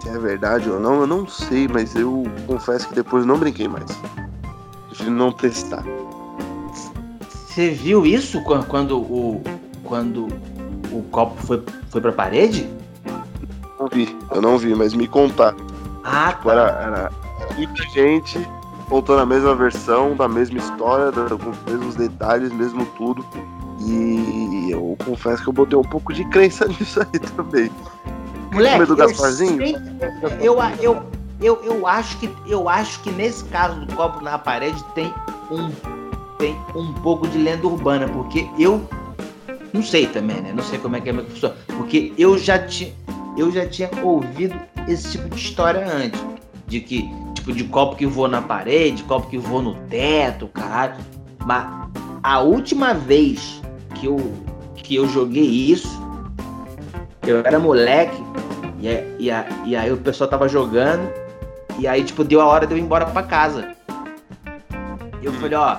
Se 0.00 0.08
é 0.08 0.18
verdade 0.18 0.68
ou 0.68 0.80
não, 0.80 1.00
eu 1.00 1.06
não 1.06 1.26
sei, 1.26 1.68
mas 1.68 1.94
eu 1.94 2.24
confesso 2.46 2.88
que 2.88 2.94
depois 2.94 3.24
não 3.24 3.38
brinquei 3.38 3.68
mais. 3.68 3.86
Prefiro 4.88 5.12
não 5.12 5.30
testar. 5.30 5.84
Você 7.28 7.70
viu 7.70 8.04
isso 8.04 8.42
quando 8.42 8.98
o 8.98 9.40
quando 9.84 10.26
o 10.90 11.02
copo 11.10 11.40
foi, 11.46 11.62
foi 11.90 12.00
pra 12.00 12.10
parede? 12.10 12.68
Não 13.78 13.86
vi, 13.86 14.16
eu 14.32 14.42
não 14.42 14.58
vi, 14.58 14.74
mas 14.74 14.94
me 14.94 15.06
contar. 15.06 15.54
Ah, 16.02 16.32
tá. 16.32 16.50
Era, 16.50 16.62
era, 16.62 17.12
muita 17.56 17.82
gente 17.90 18.38
contando 18.88 19.20
a 19.20 19.26
mesma 19.26 19.54
versão, 19.54 20.14
da 20.14 20.28
mesma 20.28 20.58
história, 20.58 21.10
com 21.12 21.50
os 21.50 21.58
mesmos 21.66 21.94
detalhes, 21.94 22.52
mesmo 22.52 22.86
tudo. 22.96 23.24
E 23.80 24.70
eu 24.70 24.96
confesso 25.04 25.42
que 25.42 25.48
eu 25.48 25.52
botei 25.52 25.78
um 25.78 25.82
pouco 25.82 26.12
de 26.12 26.24
crença 26.26 26.66
nisso 26.78 27.00
aí 27.00 27.18
também. 27.18 27.70
Moleque, 28.52 28.86
do 28.86 28.96
Gasparzinho? 28.96 29.60
Eu, 30.40 30.58
eu, 30.80 31.02
eu, 31.40 31.64
eu, 31.64 31.86
acho 31.86 32.16
que, 32.18 32.30
eu 32.46 32.68
acho 32.68 33.00
que 33.02 33.10
nesse 33.10 33.44
caso 33.44 33.84
do 33.84 33.94
copo 33.94 34.22
na 34.22 34.38
parede 34.38 34.82
tem 34.94 35.12
um, 35.50 35.70
tem 36.38 36.56
um 36.74 36.92
pouco 36.94 37.26
de 37.26 37.38
lenda 37.38 37.66
urbana, 37.66 38.08
porque 38.08 38.48
eu 38.58 38.86
Não 39.72 39.82
sei 39.82 40.06
também, 40.06 40.40
né? 40.40 40.52
Não 40.54 40.62
sei 40.62 40.78
como 40.78 40.94
é 40.94 41.00
que 41.00 41.10
é 41.10 41.12
que 41.12 41.30
funciona. 41.32 41.56
Porque 41.76 42.12
eu 42.16 42.38
já 42.38 42.60
tinha, 42.60 42.94
eu 43.36 43.50
já 43.50 43.66
tinha 43.66 43.90
ouvido 44.04 44.54
esse 44.86 45.10
tipo 45.10 45.28
de 45.28 45.36
história 45.36 45.84
antes. 45.84 46.24
De 46.68 46.80
que, 46.80 47.10
tipo, 47.44 47.52
de 47.52 47.64
copo 47.64 47.96
que 47.96 48.06
voa 48.06 48.26
na 48.26 48.40
parede, 48.40 49.02
copo 49.02 49.28
que 49.28 49.36
voa 49.36 49.60
no 49.60 49.74
teto, 49.88 50.48
caralho. 50.48 50.96
Mas 51.44 51.66
a 52.22 52.40
última 52.40 52.94
vez 52.94 53.60
que 53.94 54.06
eu, 54.06 54.16
que 54.74 54.96
eu 54.96 55.06
joguei 55.06 55.44
isso, 55.44 56.02
eu 57.26 57.40
era 57.40 57.58
moleque, 57.58 58.16
e, 58.80 59.28
e, 59.28 59.30
e 59.66 59.76
aí 59.76 59.92
o 59.92 59.96
pessoal 59.98 60.28
tava 60.28 60.48
jogando, 60.48 61.06
e 61.78 61.86
aí, 61.86 62.02
tipo, 62.02 62.24
deu 62.24 62.40
a 62.40 62.46
hora 62.46 62.66
de 62.66 62.72
eu 62.72 62.78
ir 62.78 62.82
embora 62.82 63.04
pra 63.06 63.22
casa. 63.22 63.74
E 65.20 65.26
eu 65.26 65.32
hum. 65.32 65.34
falei, 65.34 65.58
ó. 65.58 65.78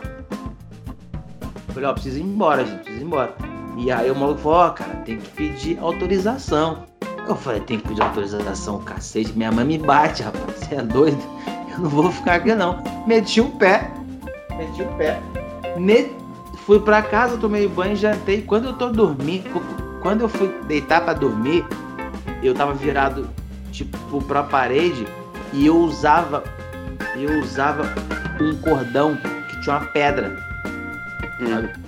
Falei, 1.69 1.89
ó, 1.89 1.93
preciso 1.93 2.19
ir 2.19 2.23
embora, 2.23 2.63
gente, 2.63 2.83
preciso 2.83 3.03
ir 3.03 3.07
embora. 3.07 3.33
E 3.77 3.91
aí 3.91 4.11
o 4.11 4.15
maluco 4.15 4.41
falou, 4.41 4.57
ó, 4.59 4.69
cara, 4.69 4.93
tem 4.97 5.17
que 5.17 5.29
pedir 5.29 5.79
autorização. 5.79 6.85
Eu 7.27 7.35
falei, 7.35 7.59
tem 7.61 7.79
que 7.79 7.87
pedir 7.87 8.03
autorização, 8.03 8.79
cacete. 8.79 9.33
Minha 9.33 9.51
mãe 9.51 9.65
me 9.65 9.77
bate, 9.77 10.21
rapaz. 10.21 10.43
Você 10.59 10.75
é 10.75 10.81
doido? 10.81 11.34
Não 11.79 11.89
vou 11.89 12.11
ficar 12.11 12.35
aqui, 12.35 12.53
não. 12.53 12.81
Meti 13.05 13.41
o 13.41 13.49
pé. 13.51 13.91
Meti 14.57 14.81
o 14.81 14.87
pé. 14.97 15.19
Me... 15.77 16.11
Fui 16.65 16.79
pra 16.79 17.01
casa, 17.01 17.37
tomei 17.37 17.67
banho, 17.67 17.95
jantei. 17.95 18.41
Quando 18.41 18.69
eu 18.69 18.73
tô 18.73 18.89
dormindo, 18.89 19.61
quando 20.01 20.21
eu 20.21 20.29
fui 20.29 20.47
deitar 20.67 21.01
para 21.01 21.13
dormir, 21.13 21.63
eu 22.41 22.55
tava 22.55 22.73
virado, 22.73 23.29
tipo, 23.71 24.21
pra 24.23 24.41
parede 24.41 25.05
e 25.53 25.67
eu 25.67 25.77
usava. 25.77 26.43
Eu 27.15 27.39
usava 27.39 27.83
um 28.41 28.55
cordão 28.57 29.15
que 29.49 29.61
tinha 29.61 29.77
uma 29.77 29.85
pedra. 29.87 30.35
Hum. 31.39 31.85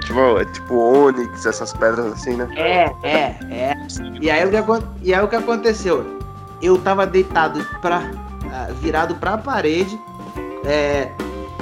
Tipo, 0.00 0.38
é 0.38 0.44
tipo 0.44 0.74
Onix, 0.74 1.46
essas 1.46 1.72
pedras 1.72 2.06
assim, 2.12 2.36
né? 2.36 2.48
É, 2.56 2.90
é, 3.02 3.36
é. 3.50 3.76
E 4.20 4.30
aí 4.30 4.44
o 4.44 4.50
que, 4.50 4.84
e 5.02 5.14
aí, 5.14 5.22
o 5.22 5.28
que 5.28 5.36
aconteceu? 5.36 6.18
Eu 6.60 6.78
tava 6.78 7.06
deitado 7.06 7.64
pra, 7.80 8.02
ah, 8.52 8.68
virado 8.80 9.14
pra 9.16 9.38
parede, 9.38 9.98
é, 10.64 11.10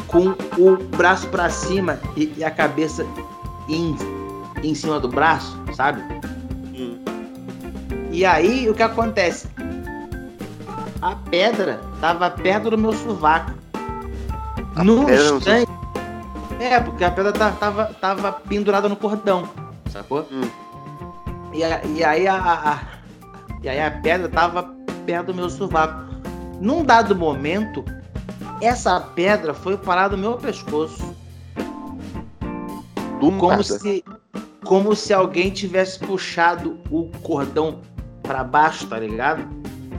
com 0.06 0.34
o 0.58 0.76
braço 0.96 1.28
para 1.28 1.50
cima 1.50 1.98
e, 2.16 2.32
e, 2.36 2.44
a 2.44 2.50
cabeça 2.50 3.06
em, 3.68 3.96
em 4.62 4.74
cima 4.74 4.98
do 4.98 5.08
braço, 5.08 5.58
sabe? 5.74 6.02
Hum. 6.74 6.98
E 8.10 8.24
aí 8.24 8.68
o 8.68 8.74
que 8.74 8.82
acontece? 8.82 9.48
A 11.00 11.14
pedra 11.14 11.80
tava 12.00 12.30
perto 12.30 12.70
do 12.70 12.78
meu 12.78 12.92
sovaco. 12.92 13.52
no 14.82 15.08
instante, 15.10 15.70
é, 16.58 16.80
porque 16.80 17.04
a 17.04 17.10
pedra 17.10 17.32
tava, 17.32 17.84
tava 18.00 18.32
pendurada 18.32 18.88
no 18.88 18.96
cordão, 18.96 19.48
sacou? 19.90 20.26
Hum. 20.32 20.48
E, 21.52 21.62
a, 21.62 21.84
e, 21.84 22.04
aí 22.04 22.26
a, 22.26 22.36
a, 22.36 22.78
e 23.62 23.68
aí 23.68 23.80
a 23.80 23.90
pedra 23.90 24.28
tava 24.28 24.62
perto 25.06 25.26
do 25.26 25.34
meu 25.34 25.48
sovaco. 25.48 26.07
Num 26.60 26.84
dado 26.84 27.14
momento, 27.14 27.84
essa 28.60 29.00
pedra 29.00 29.54
foi 29.54 29.76
parar 29.76 30.10
no 30.10 30.18
meu 30.18 30.36
pescoço. 30.36 31.14
Do 33.20 33.32
como 33.32 33.48
nada. 33.48 33.62
se 33.62 34.04
como 34.64 34.94
se 34.94 35.14
alguém 35.14 35.50
tivesse 35.50 35.98
puxado 35.98 36.78
o 36.90 37.08
cordão 37.22 37.80
para 38.22 38.44
baixo, 38.44 38.86
tá 38.86 38.98
ligado? 38.98 39.42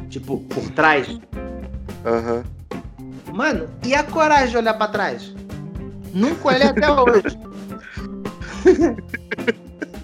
Tipo, 0.10 0.40
por 0.42 0.70
trás. 0.72 1.20
Aham. 2.06 2.44
Uhum. 3.00 3.34
Mano, 3.34 3.70
e 3.86 3.96
a 3.96 4.04
coragem 4.04 4.50
de 4.50 4.58
olhar 4.58 4.74
para 4.76 4.92
trás? 4.92 5.34
Nunca 6.14 6.50
olhei 6.50 6.68
até 6.68 6.92
hoje. 6.92 7.40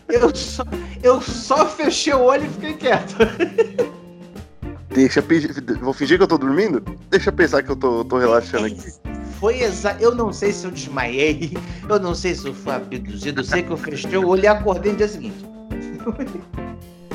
eu, 0.09 0.35
só, 0.35 0.63
eu 1.03 1.21
só 1.21 1.67
fechei 1.67 2.13
o 2.13 2.23
olho 2.23 2.45
e 2.45 2.49
fiquei 2.49 2.73
quieto. 2.73 3.15
Deixa 4.95 5.21
Vou 5.81 5.91
fingir 5.91 6.17
que 6.17 6.23
eu 6.23 6.27
tô 6.27 6.37
dormindo? 6.37 6.81
Deixa 7.09 7.29
eu 7.29 7.33
pensar 7.33 7.61
que 7.61 7.69
eu 7.69 7.75
tô, 7.75 8.05
tô 8.05 8.17
relaxando 8.17 8.67
aqui. 8.67 8.93
Foi 9.41 9.61
exato. 9.61 10.01
Eu 10.01 10.15
não 10.15 10.31
sei 10.31 10.53
se 10.53 10.65
eu 10.65 10.71
desmaiei, 10.71 11.51
eu 11.87 11.99
não 11.99 12.15
sei 12.15 12.33
se 12.33 12.47
eu 12.47 12.53
fui 12.53 12.71
abduzido, 12.71 13.41
eu 13.41 13.43
sei 13.43 13.61
que 13.61 13.71
eu 13.71 13.77
fechei 13.77 14.17
o 14.17 14.25
olho 14.25 14.43
e 14.43 14.47
acordei 14.47 14.93
no 14.93 14.97
dia 14.97 15.09
seguinte. 15.09 15.45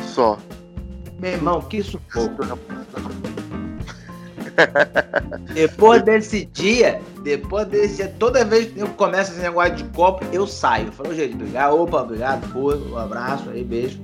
Só. 0.02 0.38
Meu 1.18 1.32
irmão, 1.32 1.62
que 1.62 1.82
sufoco. 1.82 2.42
depois 5.54 6.02
desse 6.02 6.44
dia, 6.44 7.00
depois 7.22 7.66
desse 7.66 7.96
dia, 7.96 8.14
toda 8.18 8.44
vez 8.44 8.70
que 8.70 8.80
eu 8.80 8.88
começo 8.88 9.32
esse 9.32 9.40
negócio 9.40 9.76
de 9.76 9.84
copo, 9.84 10.22
eu 10.34 10.46
saio. 10.46 10.88
Eu 10.88 10.92
falo, 10.92 11.14
gente, 11.14 11.34
obrigado, 11.34 11.80
opa, 11.80 12.02
obrigado, 12.02 12.46
foi, 12.52 12.76
um 12.76 12.98
abraço 12.98 13.48
aí, 13.48 13.64
beijo. 13.64 13.98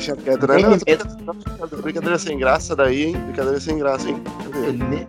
Deixa 0.00 0.16
quieto, 0.16 0.46
né? 0.46 0.56
Não, 0.58 1.82
brincadeira 1.82 2.18
sem 2.18 2.38
graça 2.38 2.74
daí, 2.74 3.08
hein? 3.08 3.16
Brincadeira 3.26 3.60
sem 3.60 3.76
graça, 3.76 4.08
hein? 4.08 4.22
Nem, 4.88 5.06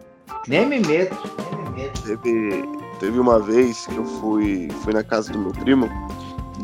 nem 0.49 0.65
me 0.65 0.79
meto, 0.85 1.15
nem 1.49 1.63
me 1.63 1.69
meto. 1.69 2.01
Teve, 2.01 2.69
teve 2.99 3.17
uma 3.17 3.39
vez 3.39 3.87
que 3.87 3.95
eu 3.95 4.03
fui, 4.03 4.67
fui 4.83 4.93
na 4.93 5.01
casa 5.01 5.31
do 5.31 5.39
meu 5.39 5.51
primo 5.51 5.89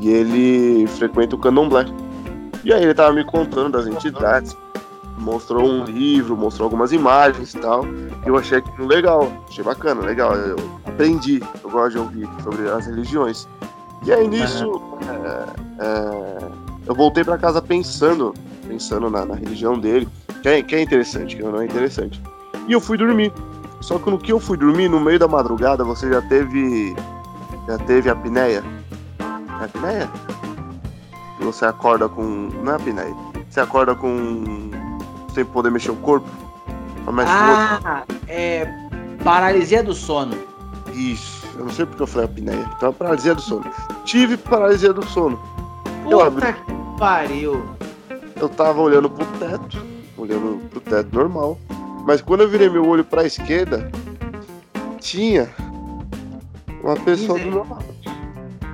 e 0.01 0.09
ele 0.09 0.87
frequenta 0.87 1.37
o 1.37 1.39
candomblé. 1.39 1.85
E 2.65 2.73
aí 2.73 2.83
ele 2.83 2.93
tava 2.93 3.13
me 3.13 3.23
contando 3.23 3.77
das 3.77 3.87
entidades 3.87 4.57
mostrou 5.17 5.67
um 5.67 5.83
livro, 5.85 6.37
mostrou 6.37 6.65
algumas 6.65 6.91
imagens 6.91 7.53
e 7.53 7.59
tal. 7.59 7.85
E 7.85 8.27
eu 8.27 8.37
achei 8.37 8.57
aquilo 8.57 8.87
legal, 8.87 9.31
achei 9.47 9.63
bacana, 9.63 10.01
legal. 10.01 10.35
Eu 10.35 10.57
aprendi, 10.85 11.41
eu 11.63 11.69
gosto 11.69 11.91
de 11.91 11.97
ouvir 11.97 12.29
sobre 12.43 12.69
as 12.69 12.85
religiões. 12.85 13.47
E 14.05 14.11
aí 14.13 14.27
nisso, 14.27 14.81
é, 15.01 15.83
é, 15.83 16.66
eu 16.87 16.95
voltei 16.95 17.23
para 17.23 17.37
casa 17.37 17.61
pensando, 17.61 18.33
pensando 18.67 19.09
na, 19.09 19.25
na 19.25 19.35
religião 19.35 19.77
dele, 19.77 20.07
que 20.41 20.47
é, 20.47 20.63
que 20.63 20.75
é, 20.75 20.81
interessante, 20.81 21.35
que 21.35 21.43
não 21.43 21.61
é 21.61 21.65
interessante. 21.65 22.21
E 22.67 22.71
eu 22.71 22.79
fui 22.79 22.97
dormir. 22.97 23.33
Só 23.81 23.99
que 23.99 24.09
no 24.09 24.17
que 24.17 24.31
eu 24.31 24.39
fui 24.39 24.57
dormir, 24.57 24.89
no 24.89 24.99
meio 24.99 25.19
da 25.19 25.27
madrugada, 25.27 25.83
você 25.83 26.09
já 26.09 26.21
teve. 26.21 26.95
Já 27.67 27.77
teve 27.79 28.09
apneia? 28.09 28.63
É 29.19 29.65
apneia? 29.65 30.09
Você 31.41 31.65
acorda 31.65 32.07
com. 32.07 32.49
Não 32.63 32.71
é 32.71 32.75
apneia. 32.75 33.15
Você 33.49 33.59
acorda 33.59 33.93
com 33.93 34.71
sem 35.33 35.45
poder 35.45 35.69
mexer 35.69 35.91
o 35.91 35.95
corpo. 35.97 36.27
ah, 37.27 38.03
é. 38.27 38.65
Paralisia 39.23 39.83
do 39.83 39.93
sono. 39.93 40.35
Isso. 40.93 41.45
Eu 41.57 41.65
não 41.65 41.71
sei 41.71 41.85
porque 41.85 42.01
eu 42.01 42.07
falei 42.07 42.25
apneia. 42.25 42.69
Então, 42.77 42.93
paralisia 42.93 43.35
do 43.35 43.41
sono. 43.41 43.65
Tive 44.05 44.37
paralisia 44.37 44.93
do 44.93 45.05
sono. 45.05 45.37
Puta 46.03 46.15
eu 46.15 46.21
abri... 46.21 46.76
que 46.97 46.99
pariu. 46.99 47.63
Eu 48.35 48.49
tava 48.49 48.81
olhando 48.81 49.09
pro 49.09 49.25
teto. 49.37 49.85
Olhando 50.17 50.59
pro 50.69 50.79
teto 50.79 51.13
normal. 51.13 51.57
Mas 52.05 52.21
quando 52.21 52.41
eu 52.41 52.49
virei 52.49 52.69
meu 52.69 52.87
olho 52.87 53.03
pra 53.03 53.25
esquerda, 53.25 53.89
tinha 54.99 55.49
uma 56.83 56.95
pessoa 56.95 57.37
do 57.39 57.45
meu 57.45 57.67
lado. 57.67 57.85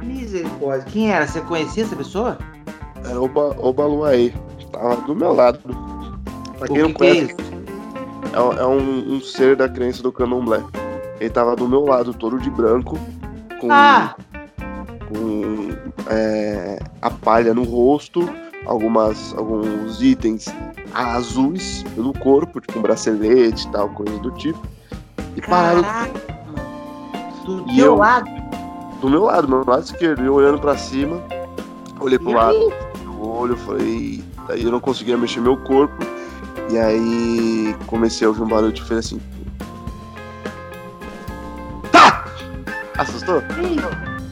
Misericórdia. 0.04 0.86
Quem 0.92 1.12
era? 1.12 1.28
Você 1.28 1.42
conhecia 1.42 1.84
essa 1.84 1.96
pessoa? 1.96 2.38
Era 3.06 3.22
o, 3.22 3.28
ba 3.28 3.56
o 3.60 3.74
Baluaê. 3.74 4.32
Tava 4.72 4.96
do 5.02 5.16
meu 5.16 5.34
lado. 5.34 5.60
Pra 6.58 6.68
quem 6.68 6.78
não 6.78 6.94
conhece, 6.94 7.36
é, 8.34 8.38
é, 8.38 8.62
é 8.62 8.66
um, 8.66 9.16
um, 9.16 9.22
ser 9.22 9.56
da 9.56 9.68
crença 9.68 10.02
do 10.02 10.12
candomblé. 10.12 10.64
Ele 11.20 11.30
tava 11.30 11.56
do 11.56 11.68
meu 11.68 11.86
lado, 11.86 12.14
todo 12.14 12.40
de 12.40 12.50
branco, 12.50 12.98
com, 13.60 13.72
ah. 13.72 14.16
com 15.10 15.70
é, 16.10 16.73
a 17.04 17.10
palha 17.10 17.54
no 17.54 17.64
rosto, 17.64 18.28
algumas, 18.66 19.36
alguns 19.38 20.02
itens 20.02 20.48
azuis 20.94 21.84
pelo 21.96 22.14
corpo, 22.14 22.62
tipo 22.62 22.80
um 22.80 22.82
bracelete 22.82 23.68
e 23.68 23.72
tal, 23.72 23.90
coisa 23.90 24.18
do 24.20 24.32
tipo. 24.32 24.66
E 25.36 25.42
pararam. 25.42 25.84
Do 27.46 27.66
e 27.70 27.76
teu 27.76 27.96
lado? 27.96 28.30
Do 29.02 29.10
meu 29.10 29.24
lado, 29.26 29.48
do 29.48 29.50
meu 29.50 29.66
lado 29.66 29.84
esquerdo. 29.84 30.24
Eu 30.24 30.36
olhando 30.36 30.60
pra 30.60 30.78
cima, 30.78 31.22
olhei 32.00 32.18
pro 32.18 32.32
e 32.32 32.34
lado, 32.36 32.74
o 33.20 33.28
olho, 33.28 33.58
falei. 33.58 34.24
Daí 34.48 34.64
eu 34.64 34.72
não 34.72 34.80
conseguia 34.80 35.18
mexer 35.18 35.42
meu 35.42 35.58
corpo. 35.58 36.06
E 36.72 36.78
aí 36.78 37.76
comecei 37.88 38.26
a 38.26 38.30
ouvir 38.30 38.44
um 38.44 38.48
barulho 38.48 38.72
que 38.72 38.82
fez 38.82 39.00
assim. 39.00 39.22
Tá! 41.92 42.24
Assustou? 42.98 43.44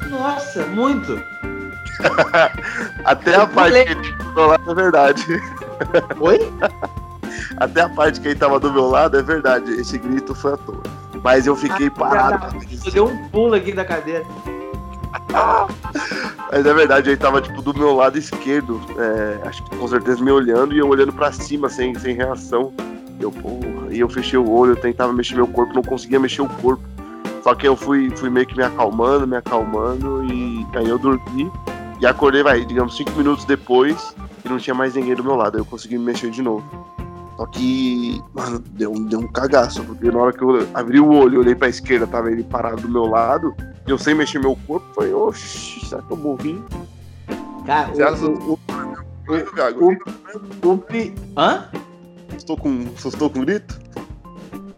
Nossa, 0.10 0.66
muito! 0.68 1.22
Até 3.06 3.36
a 3.36 3.48
parte 3.48 3.84
que 3.84 3.92
ele 3.92 4.12
do 4.34 4.48
lado 4.48 4.72
é 4.72 4.76
verdade. 4.76 5.42
Oi? 6.20 6.54
Até 7.58 7.82
a 7.82 7.90
parte 7.90 8.20
que 8.20 8.30
ele 8.30 8.40
tava 8.40 8.60
do 8.60 8.72
meu 8.72 8.90
lado 8.90 9.18
é 9.18 9.22
verdade. 9.22 9.72
Esse 9.74 9.98
grito 9.98 10.34
foi 10.36 10.54
à 10.54 10.58
toa. 10.58 10.82
Mas 11.24 11.46
eu 11.46 11.56
fiquei 11.56 11.88
ah, 11.88 11.92
parado. 11.92 12.58
Eu 12.86 12.92
dei 12.92 13.02
um 13.02 13.28
pulo 13.30 13.56
aqui 13.56 13.72
da 13.72 13.86
cadeira. 13.86 14.26
Mas 16.52 16.66
é 16.66 16.74
verdade, 16.74 17.10
ele 17.10 17.18
tava 17.18 17.42
tipo 17.42 17.62
do 17.62 17.74
meu 17.74 17.94
lado 17.96 18.18
esquerdo, 18.18 18.82
é, 18.98 19.48
acho 19.48 19.64
que 19.64 19.76
com 19.78 19.88
certeza 19.88 20.22
me 20.22 20.32
olhando 20.32 20.74
e 20.74 20.80
eu 20.80 20.88
olhando 20.88 21.14
para 21.14 21.32
cima 21.32 21.70
sem, 21.70 21.98
sem 21.98 22.16
reação. 22.16 22.74
Eu, 23.20 23.32
porra, 23.32 23.88
e 23.92 24.00
eu 24.00 24.10
fechei 24.10 24.38
o 24.38 24.50
olho, 24.50 24.72
eu 24.72 24.76
tentava 24.76 25.14
mexer 25.14 25.36
meu 25.36 25.48
corpo, 25.48 25.74
não 25.74 25.84
conseguia 25.84 26.20
mexer 26.20 26.42
o 26.42 26.50
corpo. 26.50 26.84
Só 27.44 27.56
que 27.56 27.68
eu 27.68 27.76
fui, 27.76 28.10
fui 28.18 28.30
meio 28.30 28.46
que 28.46 28.56
me 28.56 28.64
acalmando, 28.64 29.28
me 29.28 29.38
acalmando 29.38 30.24
e 30.26 30.66
aí 30.76 30.90
eu 30.90 31.00
dormi. 31.00 31.52
E 32.02 32.06
acordei, 32.08 32.42
vai, 32.42 32.66
digamos, 32.66 32.98
cinco 32.98 33.12
minutos 33.12 33.46
depois 33.46 34.16
e 34.44 34.50
não 34.50 34.58
tinha 34.58 34.74
mais 34.74 34.96
ninguém 34.96 35.14
do 35.14 35.24
meu 35.24 35.36
lado. 35.36 35.56
Aí 35.56 35.62
eu 35.62 35.66
consegui 35.66 36.00
me 36.00 36.06
mexer 36.06 36.32
de 36.32 36.42
novo. 36.42 36.66
Só 37.38 37.46
que, 37.46 38.20
mano, 38.34 38.58
deu, 38.72 38.92
deu 39.06 39.20
um 39.20 39.28
cagaço, 39.28 39.84
porque 39.84 40.10
na 40.10 40.20
hora 40.20 40.34
que 40.34 40.44
eu 40.44 40.68
abri 40.74 41.00
o 41.00 41.14
olho, 41.14 41.40
olhei 41.40 41.54
pra 41.54 41.70
esquerda, 41.70 42.08
tava 42.08 42.32
ele 42.32 42.44
parado 42.44 42.82
do 42.82 42.90
meu 42.90 43.06
lado, 43.06 43.56
e 43.86 43.92
eu 43.92 44.00
sem 44.00 44.16
mexer 44.16 44.40
meu 44.40 44.58
corpo, 44.68 44.86
falei, 44.96 45.14
oxi, 45.14 45.86
será 45.86 46.02
que 46.02 46.12
eu 46.12 46.18
morri? 46.18 46.60
Cara, 47.68 47.92
o, 47.92 48.52
o, 48.52 48.60
o, 49.28 49.56
Gago? 49.56 49.94
o. 50.64 50.84
Hã? 51.38 51.70
Estou 52.36 52.58
com, 52.58 52.84
estou 52.96 53.30
com 53.30 53.42
grito? 53.42 53.80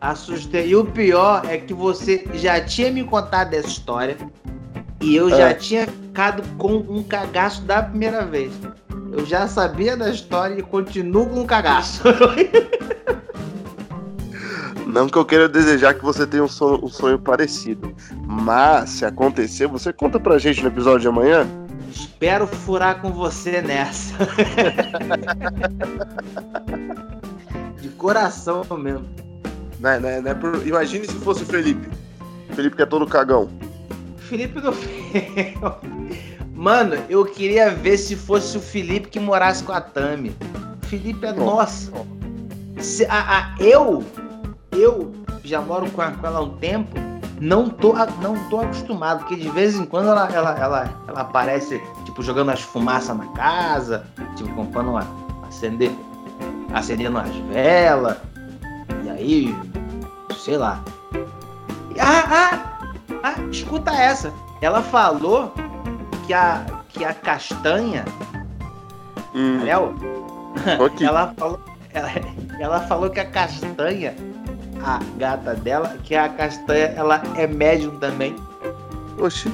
Assustei. 0.02 0.68
E 0.68 0.76
o 0.76 0.84
pior 0.84 1.46
é 1.46 1.58
que 1.58 1.74
você 1.74 2.28
já 2.34 2.60
tinha 2.60 2.92
me 2.92 3.06
contado 3.06 3.54
essa 3.54 3.70
história 3.70 4.18
e 5.04 5.16
eu 5.16 5.30
já 5.30 5.50
É. 5.50 5.54
tinha 5.54 5.86
ficado 5.88 6.42
com 6.58 6.74
um 6.78 7.04
cagaço 7.04 7.62
da 7.64 7.84
primeira 7.84 8.26
vez. 8.26 8.52
Eu 9.12 9.26
já 9.26 9.48
sabia 9.48 9.96
da 9.96 10.10
história 10.10 10.56
e 10.58 10.62
continuo 10.64 11.28
com 11.28 11.42
um 11.42 11.46
cagaço. 11.46 12.02
Não 14.88 15.08
que 15.10 15.18
eu 15.18 15.26
queira 15.26 15.50
desejar 15.50 15.94
que 15.96 16.04
você 16.04 16.26
tenha 16.28 16.44
um 16.44 16.48
sonho, 16.48 16.84
um 16.86 16.88
sonho 16.88 17.18
parecido, 17.18 17.94
mas 18.28 18.92
se 18.92 19.06
acontecer, 19.06 19.66
você 19.68 19.92
conta 19.92 20.20
pra 20.20 20.38
gente 20.38 20.62
no 20.62 20.68
episódio 20.68 21.00
de 21.02 21.08
amanhã? 21.08 21.48
Espero 21.92 22.46
furar 22.48 23.02
com 23.02 23.12
você 23.12 23.62
nessa. 23.62 24.14
De 27.82 27.90
coração 27.90 28.64
mesmo. 28.78 29.08
Né, 29.80 30.00
né, 30.00 30.22
né, 30.22 30.34
por- 30.34 30.66
Imagine 30.66 31.06
se 31.06 31.16
fosse 31.16 31.44
o 31.44 31.46
Felipe. 31.46 31.90
Felipe 32.56 32.76
que 32.76 32.82
é 32.82 32.86
todo 32.86 33.06
cagão. 33.08 33.50
Felipe 34.30 34.60
do 34.62 34.74
Mano, 36.54 36.96
eu 37.10 37.26
queria 37.26 37.72
ver 37.72 37.98
se 37.98 38.16
fosse 38.16 38.58
o 38.58 38.62
Felipe 38.62 39.10
que 39.10 39.20
morasse 39.20 39.64
com 39.64 39.72
a 39.72 39.82
Tami. 39.82 40.36
O 40.82 40.86
Felipe 40.86 41.26
é 41.26 41.34
nossa. 41.34 41.92
Se- 42.80 43.06
a- 43.06 43.38
a- 43.38 43.56
eu, 43.60 44.04
eu 44.72 45.12
já 45.44 45.62
moro 45.62 45.90
com, 45.92 46.02
a- 46.02 46.12
com 46.12 46.26
ela 46.28 46.40
há 46.40 46.44
um 46.44 46.58
tempo, 46.58 46.92
não 47.40 47.70
tô, 47.70 47.94
não 48.22 48.50
tô 48.50 48.60
acostumado, 48.62 49.20
porque 49.20 49.36
de 49.36 49.50
vez 49.50 49.76
em 49.76 49.86
quando 49.86 50.08
ela, 50.10 50.30
ela, 50.32 50.52
ela, 50.58 51.04
ela 51.08 51.22
aparece, 51.22 51.82
tipo, 52.06 52.22
jogando 52.22 52.52
as 52.52 52.62
fumaças 52.62 53.18
na 53.18 53.28
casa, 53.30 54.06
tipo, 54.36 54.54
comprando 54.54 54.90
uma. 54.90 55.06
acender. 55.48 55.92
acendendo 56.74 57.18
as 57.18 57.36
velas. 57.52 58.18
E 59.04 59.10
aí, 59.10 59.56
sei 60.38 60.58
lá. 60.58 60.84
Ah, 62.00 62.24
ah! 62.30 62.73
Ah, 63.24 63.36
escuta 63.52 63.92
essa. 63.92 64.34
Ela 64.62 64.82
falou 64.82 65.54
que 66.28 66.34
a, 66.34 66.66
que 66.90 67.04
a 67.04 67.14
castanha, 67.14 68.06
Hum, 69.34 69.64
Léo, 69.64 69.96
ok. 70.80 71.08
ela 71.08 71.34
falou, 71.36 71.60
ela, 71.94 72.10
ela 72.60 72.80
falou 72.82 73.10
que 73.10 73.20
a 73.20 73.26
castanha, 73.26 74.14
a 74.84 75.00
gata 75.18 75.56
dela, 75.56 75.98
que 76.04 76.16
a 76.16 76.30
castanha 76.30 76.94
ela 76.96 77.22
é 77.36 77.48
médium 77.48 77.98
também. 77.98 78.36
Oxi. 79.20 79.52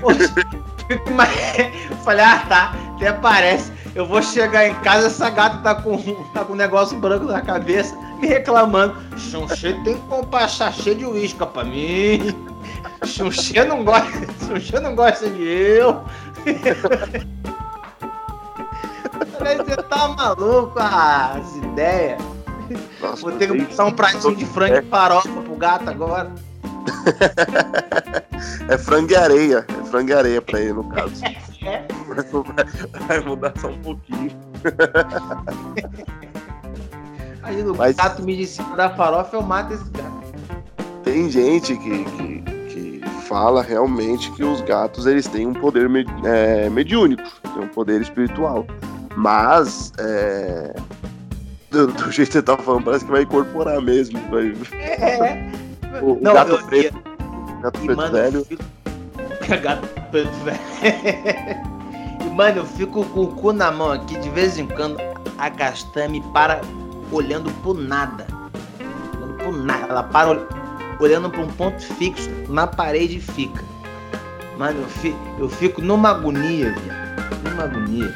Poxa, 0.00 0.32
mas, 1.14 1.30
falei, 2.04 2.24
ah 2.24 2.44
tá, 2.48 2.72
até 2.96 3.12
parece. 3.12 3.72
Eu 3.94 4.06
vou 4.06 4.22
chegar 4.22 4.66
em 4.66 4.74
casa, 4.76 5.08
essa 5.08 5.28
gata 5.28 5.58
tá 5.58 5.74
com, 5.74 5.98
tá 6.32 6.44
com 6.44 6.54
um 6.54 6.56
negócio 6.56 6.98
branco 6.98 7.26
na 7.26 7.42
cabeça, 7.42 7.94
me 8.20 8.26
reclamando. 8.26 8.94
Xunxê 9.18 9.74
tem 9.84 9.96
que 9.96 10.00
comprar 10.08 10.48
sachê 10.48 10.94
de 10.94 11.04
uísque 11.04 11.44
pra 11.44 11.62
mim. 11.64 12.34
Xunxê 13.04 13.64
não 13.64 13.84
gosta, 13.84 14.10
Xunxê 14.46 14.80
não 14.80 14.94
gosta 14.94 15.28
de 15.28 15.42
eu. 15.42 16.02
Falei, 19.38 19.56
você 19.58 19.76
tá 19.76 20.08
maluco, 20.08 20.78
ah, 20.78 21.34
as 21.36 21.56
ideias. 21.56 22.20
Nossa, 23.00 23.22
Vou 23.22 23.32
ter 23.32 23.50
que 23.50 23.62
botar 23.64 23.84
um 23.86 23.92
pratinho 23.92 24.36
de 24.36 24.46
frango 24.46 24.76
e 24.76 24.82
farofa 24.82 25.28
pro 25.42 25.56
gato 25.56 25.88
agora. 25.90 26.30
É 28.68 28.76
frango 28.78 29.12
e 29.12 29.16
areia. 29.16 29.64
É 29.68 29.84
frango 29.86 30.10
e 30.10 30.14
areia 30.14 30.40
pra 30.42 30.60
ele, 30.60 30.72
no 30.74 30.84
caso. 30.84 31.22
É. 31.64 31.84
Vai- 32.08 33.06
Vai 33.06 33.20
mudar 33.20 33.52
só 33.60 33.68
um 33.68 33.78
pouquinho. 33.78 34.32
Aí 37.44 37.62
o 37.62 37.72
Mas- 37.76 37.94
gato 37.94 38.20
me 38.22 38.36
disse 38.36 38.60
da 38.76 38.90
farofa, 38.90 39.36
eu 39.36 39.42
mato 39.42 39.72
esse 39.74 39.84
gato. 39.90 40.12
Tem 41.04 41.30
gente 41.30 41.76
que, 41.76 42.04
que 42.04 42.44
fala 43.32 43.62
realmente 43.62 44.30
que 44.32 44.44
os 44.44 44.60
gatos 44.60 45.06
eles 45.06 45.26
têm 45.26 45.46
um 45.46 45.54
poder 45.54 45.88
me- 45.88 46.04
é, 46.22 46.68
mediúnico, 46.68 47.22
têm 47.54 47.64
um 47.64 47.68
poder 47.68 48.02
espiritual. 48.02 48.66
Mas, 49.16 49.90
é, 49.98 50.74
do, 51.70 51.86
do 51.86 52.10
jeito 52.12 52.28
que 52.28 52.32
você 52.34 52.42
tá 52.42 52.58
falando, 52.58 52.84
parece 52.84 53.06
que 53.06 53.10
vai 53.10 53.22
incorporar 53.22 53.80
mesmo. 53.80 54.20
Vai, 54.30 54.52
É. 54.82 55.50
o 56.02 56.18
Não, 56.20 56.34
gato 56.34 56.50
eu- 56.52 56.66
preto, 56.66 56.98
gato 57.62 57.80
E, 57.80 57.86
preto 57.86 57.96
mano, 57.96 58.12
velho. 58.12 58.38
eu 58.40 58.44
fico... 58.44 58.62
Gato 59.62 59.88
preto 60.10 60.30
velho. 60.44 60.58
E, 62.26 62.30
mano, 62.34 62.58
eu 62.58 62.66
fico 62.66 63.02
com 63.06 63.22
o 63.22 63.28
cu 63.28 63.52
na 63.54 63.70
mão 63.72 63.90
aqui, 63.92 64.16
de 64.18 64.28
vez 64.28 64.58
em 64.58 64.66
quando 64.66 64.96
a 65.38 65.50
castanha 65.50 66.08
me 66.10 66.20
para 66.34 66.60
olhando 67.10 67.50
pro 67.62 67.72
nada. 67.74 68.26
Olhando 69.16 69.34
pro 69.38 69.52
nada. 69.52 69.86
Ela 69.88 70.02
para 70.02 70.30
ol- 70.30 70.46
olhando 71.02 71.30
pra 71.30 71.40
um 71.40 71.48
ponto 71.48 71.82
fixo 71.94 72.30
na 72.48 72.66
parede 72.66 73.16
e 73.16 73.20
fica. 73.20 73.62
Mano, 74.58 74.80
eu 74.80 74.88
fico, 74.88 75.18
eu 75.38 75.48
fico 75.48 75.80
numa 75.82 76.10
agonia, 76.10 76.72
viado. 76.72 77.50
Numa 77.50 77.64
agonia. 77.64 78.14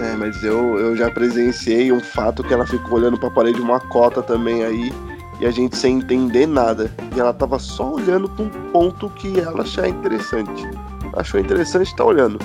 É, 0.00 0.16
mas 0.16 0.42
eu, 0.42 0.78
eu 0.78 0.96
já 0.96 1.10
presenciei 1.10 1.92
um 1.92 2.00
fato 2.00 2.42
que 2.42 2.52
ela 2.52 2.66
ficou 2.66 2.98
olhando 2.98 3.18
pra 3.18 3.30
parede 3.30 3.60
uma 3.60 3.78
cota 3.78 4.22
também 4.22 4.64
aí, 4.64 4.92
e 5.38 5.46
a 5.46 5.50
gente 5.50 5.76
sem 5.76 5.98
entender 5.98 6.46
nada. 6.46 6.90
E 7.14 7.20
ela 7.20 7.32
tava 7.32 7.58
só 7.58 7.92
olhando 7.92 8.28
pra 8.28 8.44
um 8.44 8.48
ponto 8.48 9.10
que 9.10 9.38
ela 9.38 9.62
achava 9.62 9.88
interessante. 9.88 10.68
Achou 11.14 11.38
interessante 11.38 11.94
tá 11.94 12.04
olhando. 12.04 12.38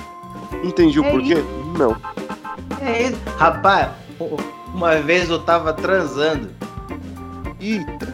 Entendi 0.62 1.00
o 1.00 1.04
É 1.04 1.10
porquê? 1.10 1.36
Não. 1.78 1.96
É 2.80 3.04
isso. 3.04 3.18
Rapaz, 3.36 3.90
uma 4.74 4.96
vez 4.96 5.30
eu 5.30 5.38
tava 5.38 5.72
transando. 5.72 6.50
Eita, 7.60 8.07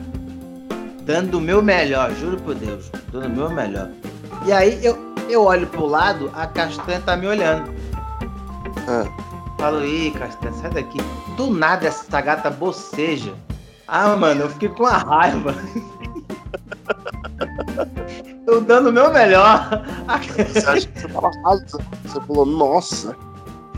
dando 1.05 1.39
o 1.39 1.41
meu 1.41 1.63
melhor, 1.63 2.11
juro 2.13 2.37
por 2.39 2.55
Deus, 2.55 2.91
dando 3.13 3.27
o 3.27 3.31
meu 3.31 3.51
melhor. 3.51 3.91
E 4.47 4.53
aí 4.53 4.85
eu, 4.85 4.97
eu 5.29 5.45
olho 5.45 5.67
pro 5.67 5.87
lado, 5.87 6.31
a 6.35 6.47
castanha 6.47 7.01
tá 7.01 7.17
me 7.17 7.27
olhando. 7.27 7.73
Ah. 8.89 9.05
Falo, 9.59 9.85
ih, 9.85 10.11
castanha, 10.13 10.53
sai 10.55 10.71
daqui. 10.71 10.99
Do 11.37 11.51
nada 11.51 11.87
essa 11.87 12.21
gata 12.21 12.51
boceja. 12.51 13.33
Ah, 13.87 14.17
mano, 14.17 14.43
eu 14.43 14.51
fiquei 14.51 14.69
com 14.69 14.87
a 14.87 14.97
raiva. 14.97 15.55
eu 18.47 18.61
dando 18.61 18.91
o 18.91 18.93
meu 18.93 19.13
melhor. 19.13 19.85
Você 20.37 20.67
acha 20.67 20.89
que 20.89 21.01
você 21.01 21.09
tava 21.09 21.29
arrasando? 21.29 21.85
Você 22.05 22.21
falou, 22.21 22.47
nossa, 22.47 23.17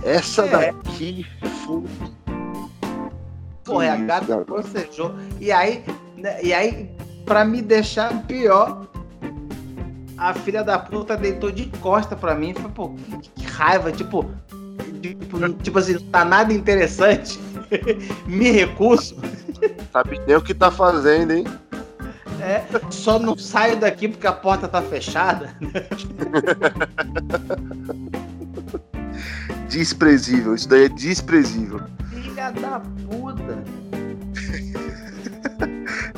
essa 0.03 0.45
É. 0.47 0.73
daqui 0.73 1.27
foi. 1.65 1.83
Porra, 3.65 3.93
a 3.93 3.97
gata 3.97 4.45
bocejou. 4.45 5.15
E 5.41 5.51
aí, 5.51 5.85
né, 6.17 6.39
e 6.43 6.55
aí, 6.55 6.91
pra 7.27 7.45
me 7.45 7.61
deixar 7.61 8.23
pior, 8.23 8.87
a 10.17 10.33
filha 10.33 10.65
da 10.65 10.79
puta 10.79 11.17
deitou 11.17 11.51
de 11.51 11.67
costa 11.81 12.17
pra 12.17 12.35
mim. 12.35 12.55
Foi, 12.55 12.71
pô, 12.71 12.95
que, 13.35 13.45
raiva, 13.45 13.93
tipo, 13.93 14.25
tipo, 15.03 15.53
tipo 15.63 15.79
assim, 15.79 15.95
não 15.95 16.03
tá 16.03 16.25
nada 16.25 16.53
interessante. 16.53 17.39
me 18.27 18.51
recuso. 18.51 19.17
Sabe 19.93 20.21
nem 20.27 20.37
o 20.37 20.41
que 20.43 20.55
tá 20.55 20.71
fazendo, 20.71 21.33
hein? 21.33 21.45
É, 22.41 22.65
só 22.91 23.19
não 23.19 23.37
saio 23.37 23.77
daqui 23.77 24.09
porque 24.09 24.27
a 24.27 24.33
porta 24.33 24.69
tá 24.69 24.81
fechada. 24.81 25.55
Desprezível, 29.69 30.55
isso 30.55 30.69
daí 30.69 30.85
é 30.85 30.89
desprezível. 30.89 31.81
Filha 32.11 32.51
da 32.53 32.81
puta. 32.81 33.65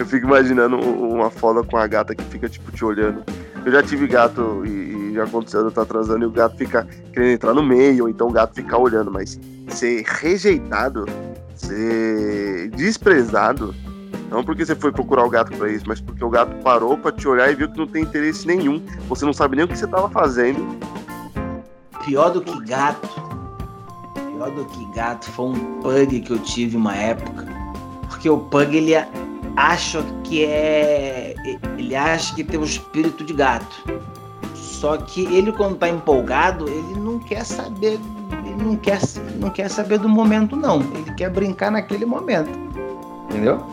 Fico 0.08 0.26
imaginando 0.26 0.76
um- 0.76 1.14
uma 1.14 1.30
foda 1.30 1.62
com 1.62 1.76
a 1.76 1.86
gata 1.86 2.14
que 2.14 2.24
fica, 2.24 2.48
tipo, 2.48 2.72
te 2.72 2.84
olhando. 2.84 3.22
Eu 3.64 3.72
já 3.72 3.82
tive 3.82 4.06
gato 4.06 4.62
e, 4.64 5.10
e 5.10 5.14
já 5.14 5.24
aconteceu 5.24 5.60
eu 5.60 5.68
estar 5.68 5.84
transando 5.84 6.24
e 6.24 6.26
o 6.26 6.30
gato 6.30 6.56
fica 6.56 6.86
querendo 7.12 7.32
entrar 7.32 7.54
no 7.54 7.62
meio, 7.62 8.04
ou 8.04 8.08
então 8.10 8.28
o 8.28 8.32
gato 8.32 8.54
ficar 8.54 8.78
olhando, 8.78 9.10
mas 9.10 9.38
ser 9.68 10.02
rejeitado, 10.06 11.04
ser 11.54 12.70
desprezado, 12.70 13.74
não 14.30 14.42
porque 14.44 14.64
você 14.64 14.74
foi 14.74 14.92
procurar 14.92 15.24
o 15.24 15.30
gato 15.30 15.54
pra 15.56 15.70
isso, 15.70 15.84
mas 15.86 16.00
porque 16.00 16.24
o 16.24 16.30
gato 16.30 16.54
parou 16.62 16.96
pra 16.96 17.10
te 17.12 17.26
olhar 17.28 17.50
e 17.50 17.54
viu 17.54 17.70
que 17.70 17.78
não 17.78 17.86
tem 17.86 18.02
interesse 18.02 18.46
nenhum. 18.46 18.82
Você 19.08 19.24
não 19.24 19.32
sabe 19.32 19.56
nem 19.56 19.64
o 19.64 19.68
que 19.68 19.76
você 19.76 19.86
tava 19.86 20.08
fazendo. 20.08 20.78
Pior 22.04 22.30
do 22.30 22.40
que 22.40 22.58
gato. 22.64 23.08
Pior 24.14 24.50
do 24.50 24.64
que 24.66 24.84
gato 24.94 25.30
foi 25.32 25.46
um 25.46 25.80
pug 25.80 26.20
que 26.20 26.30
eu 26.32 26.38
tive 26.38 26.76
uma 26.76 26.94
época. 26.94 27.46
Porque 28.08 28.28
o 28.30 28.38
pug 28.38 28.76
ele 28.76 28.94
acha 29.56 30.02
que 30.24 30.44
é. 30.44 31.34
Ele 31.76 31.94
acha 31.94 32.34
que 32.34 32.44
tem 32.44 32.58
um 32.58 32.64
espírito 32.64 33.24
de 33.24 33.32
gato. 33.32 33.84
Só 34.54 34.96
que 34.96 35.24
ele, 35.34 35.52
quando 35.52 35.76
tá 35.76 35.88
empolgado, 35.88 36.68
ele 36.68 37.00
não 37.00 37.18
quer 37.18 37.44
saber. 37.44 37.98
Ele 38.44 38.64
não 38.64 38.76
quer, 38.76 39.00
não 39.40 39.50
quer 39.50 39.68
saber 39.68 39.98
do 39.98 40.08
momento, 40.08 40.54
não. 40.54 40.80
Ele 40.80 41.12
quer 41.14 41.30
brincar 41.30 41.70
naquele 41.70 42.04
momento. 42.04 42.50
Entendeu? 43.24 43.64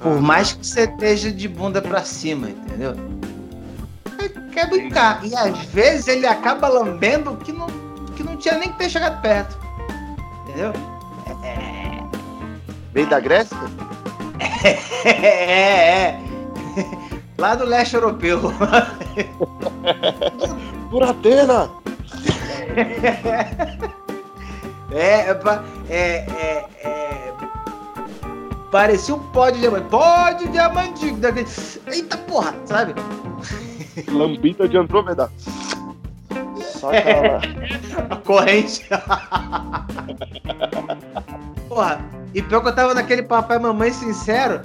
Por 0.00 0.20
mais 0.20 0.52
que 0.52 0.66
você 0.66 0.82
esteja 0.82 1.32
de 1.32 1.48
bunda 1.48 1.80
pra 1.80 2.04
cima, 2.04 2.50
entendeu? 2.50 2.94
Ele 4.18 4.50
quer 4.52 4.68
brincar. 4.68 5.24
E 5.24 5.34
às 5.34 5.58
vezes 5.66 6.08
ele 6.08 6.26
acaba 6.26 6.68
lambendo 6.68 7.36
que 7.36 7.52
não, 7.52 7.66
que 8.14 8.22
não 8.22 8.36
tinha 8.36 8.58
nem 8.58 8.70
que 8.70 8.78
ter 8.78 8.90
chegado 8.90 9.20
perto. 9.22 9.56
Entendeu? 10.42 10.72
É. 11.42 12.02
Veio 12.92 13.08
da 13.08 13.20
Grécia? 13.20 13.56
É, 14.64 16.10
é. 16.10 16.20
Lá 17.38 17.54
do 17.54 17.64
leste 17.64 17.94
europeu. 17.94 18.40
Por 20.90 21.02
Atena! 21.02 21.70
É, 24.92 25.30
é, 25.30 25.30
é, 25.88 26.26
é, 26.30 26.64
é. 26.84 27.34
Parecia 28.70 29.14
um 29.14 29.18
pó 29.18 29.50
de 29.50 29.60
diamante. 29.60 29.88
Pó 29.88 30.30
de 30.32 30.48
diamante! 30.48 31.14
Eita 31.86 32.16
porra, 32.18 32.54
sabe? 32.64 32.94
Lambita 34.08 34.68
de 34.68 34.76
Andrômeda. 34.76 35.30
Só 36.60 36.90
aquela. 36.90 37.40
A 38.10 38.16
corrente. 38.16 38.86
Porra, 41.68 42.00
e 42.36 42.42
pior 42.42 42.60
que 42.60 42.68
eu 42.68 42.74
tava 42.74 42.94
naquele 42.94 43.22
papai 43.22 43.56
e 43.56 43.60
mamãe 43.60 43.92
sincero. 43.92 44.60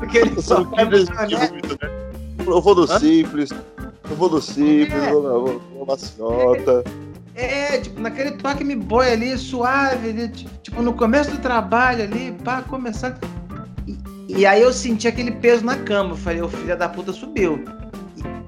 Aquele 0.00 0.40
só 0.42 0.62
vai 0.64 0.86
funcionar. 0.90 1.28
Eu 2.46 2.60
vou 2.60 2.74
do 2.74 2.82
Hã? 2.90 2.98
simples. 2.98 3.50
Eu 4.08 4.16
vou 4.16 4.28
do 4.28 4.40
simples, 4.40 4.92
É. 5.02 5.12
vou 5.12 5.22
na, 5.22 5.28
vou 5.30 5.62
na 5.78 5.84
maciota. 5.84 6.82
É, 7.34 7.78
tipo, 7.78 8.00
naquele 8.00 8.32
toque 8.32 8.64
me 8.64 8.74
boy 8.74 9.08
ali, 9.08 9.36
suave, 9.38 10.10
ali, 10.10 10.28
ti- 10.28 10.48
tipo, 10.62 10.82
no 10.82 10.92
começo 10.92 11.30
do 11.30 11.38
trabalho 11.38 12.02
ali, 12.04 12.32
pá, 12.44 12.62
começando. 12.62 13.16
E, 13.86 13.96
e 14.28 14.46
aí 14.46 14.60
eu 14.62 14.72
senti 14.72 15.06
aquele 15.06 15.30
peso 15.30 15.64
na 15.64 15.76
cama. 15.76 16.10
Eu 16.10 16.16
falei, 16.16 16.42
o 16.42 16.48
filho 16.48 16.76
da 16.76 16.88
puta 16.88 17.12
subiu. 17.12 17.64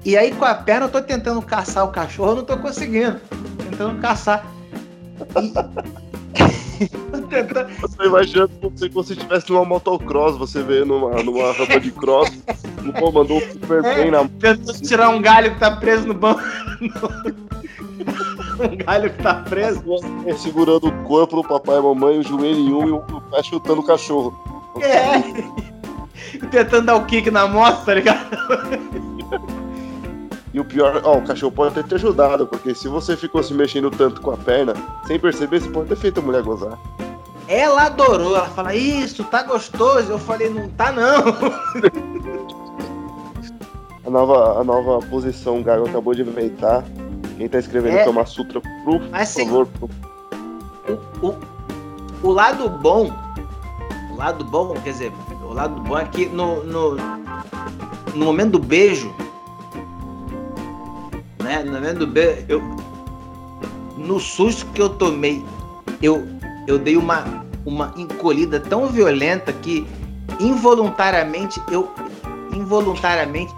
E, 0.05 0.11
e 0.11 0.17
aí 0.17 0.33
com 0.35 0.43
a 0.45 0.53
perna 0.53 0.87
eu 0.87 0.91
tô 0.91 1.01
tentando 1.01 1.41
caçar 1.41 1.85
o 1.85 1.91
cachorro, 1.91 2.31
eu 2.31 2.35
não 2.37 2.43
tô 2.43 2.57
conseguindo. 2.57 3.19
Tentando 3.69 3.99
caçar. 4.01 4.45
E... 6.79 6.89
Você 7.79 8.03
imaginando 8.03 8.51
como 8.61 8.77
se 8.77 8.89
você 8.89 9.13
estivesse 9.13 9.49
numa 9.49 9.63
motocross, 9.63 10.37
você 10.37 10.61
veio 10.61 10.85
numa, 10.85 11.23
numa 11.23 11.51
rampa 11.53 11.79
de 11.79 11.91
cross, 11.91 12.29
o 12.85 12.93
pô 12.93 13.11
mandou 13.11 13.37
um 13.37 13.41
super 13.41 13.83
É. 13.83 13.95
bem 13.95 14.11
na 14.11 14.27
Tentando 14.39 14.81
tirar 14.81 15.09
um 15.09 15.21
galho 15.21 15.53
que 15.53 15.59
tá 15.59 15.71
preso 15.77 16.07
no 16.07 16.13
banco. 16.13 16.41
um 18.59 18.77
galho 18.85 19.09
que 19.11 19.23
tá 19.23 19.35
preso. 19.35 19.83
É, 20.25 20.33
segurando 20.33 20.87
o 20.87 21.03
corpo 21.03 21.37
do 21.37 21.47
papai 21.47 21.77
e 21.77 21.81
mamãe, 21.81 22.19
o 22.19 22.23
joelho 22.23 22.59
em 22.59 22.73
um 22.73 22.87
e 22.87 22.91
o 22.91 23.01
pé 23.01 23.43
chutando 23.43 23.81
o 23.81 23.85
cachorro. 23.85 24.33
É. 24.81 25.21
Tentando 26.47 26.87
dar 26.87 26.95
o 26.95 27.05
kick 27.05 27.29
na 27.29 27.47
moto, 27.47 27.85
tá 27.85 27.93
ligado? 27.93 28.27
E 30.53 30.59
o 30.59 30.65
pior, 30.65 31.01
ó, 31.03 31.17
o 31.17 31.23
cachorro 31.23 31.51
pode 31.51 31.71
até 31.71 31.87
ter 31.87 31.95
ajudado, 31.95 32.45
porque 32.45 32.75
se 32.75 32.87
você 32.87 33.17
ficou 33.17 33.41
se 33.41 33.53
mexendo 33.53 33.89
tanto 33.89 34.21
com 34.21 34.31
a 34.31 34.37
perna, 34.37 34.73
sem 35.07 35.19
perceber, 35.19 35.59
você 35.59 35.69
pode 35.69 35.89
ter 35.89 35.95
feito 35.95 36.19
a 36.19 36.23
mulher 36.23 36.43
gozar. 36.43 36.77
Ela 37.47 37.87
adorou, 37.87 38.35
ela 38.35 38.47
fala, 38.49 38.75
isso, 38.75 39.23
tá 39.23 39.41
gostoso. 39.43 40.11
Eu 40.11 40.19
falei, 40.19 40.49
não 40.49 40.69
tá 40.69 40.91
não. 40.91 41.23
A 44.05 44.09
nova, 44.09 44.59
a 44.59 44.63
nova 44.65 44.99
posição 45.07 45.59
o 45.59 45.63
Gago 45.63 45.87
acabou 45.87 46.13
de 46.13 46.23
inventar. 46.23 46.83
Quem 47.37 47.47
tá 47.47 47.57
escrevendo 47.57 47.97
É. 47.97 48.03
Kama 48.03 48.25
Sutra 48.25 48.61
por 48.83 48.99
favor. 49.01 49.67
o, 51.21 51.27
o, 51.27 51.35
o 52.21 52.31
lado 52.31 52.67
bom, 52.69 53.09
o 54.11 54.15
lado 54.15 54.43
bom, 54.43 54.73
quer 54.83 54.91
dizer, 54.91 55.11
o 55.41 55.53
lado 55.53 55.81
bom 55.81 55.97
é 55.97 56.05
que 56.05 56.25
no, 56.25 56.63
no, 56.65 56.97
no 58.13 58.25
momento 58.25 58.51
do 58.51 58.59
beijo, 58.59 59.13
né, 61.63 61.71
no 61.71 61.71
momento 61.71 61.99
do 61.99 62.07
beijo, 62.07 62.45
eu, 62.47 62.61
no 63.97 64.19
susto 64.19 64.65
que 64.73 64.81
eu 64.81 64.89
tomei, 64.89 65.43
eu, 66.01 66.27
eu 66.67 66.77
dei 66.77 66.97
uma, 66.97 67.45
uma 67.65 67.93
encolhida 67.97 68.59
tão 68.59 68.87
violenta 68.87 69.53
que 69.53 69.87
involuntariamente 70.39 71.61
eu, 71.71 71.91
involuntariamente, 72.53 73.53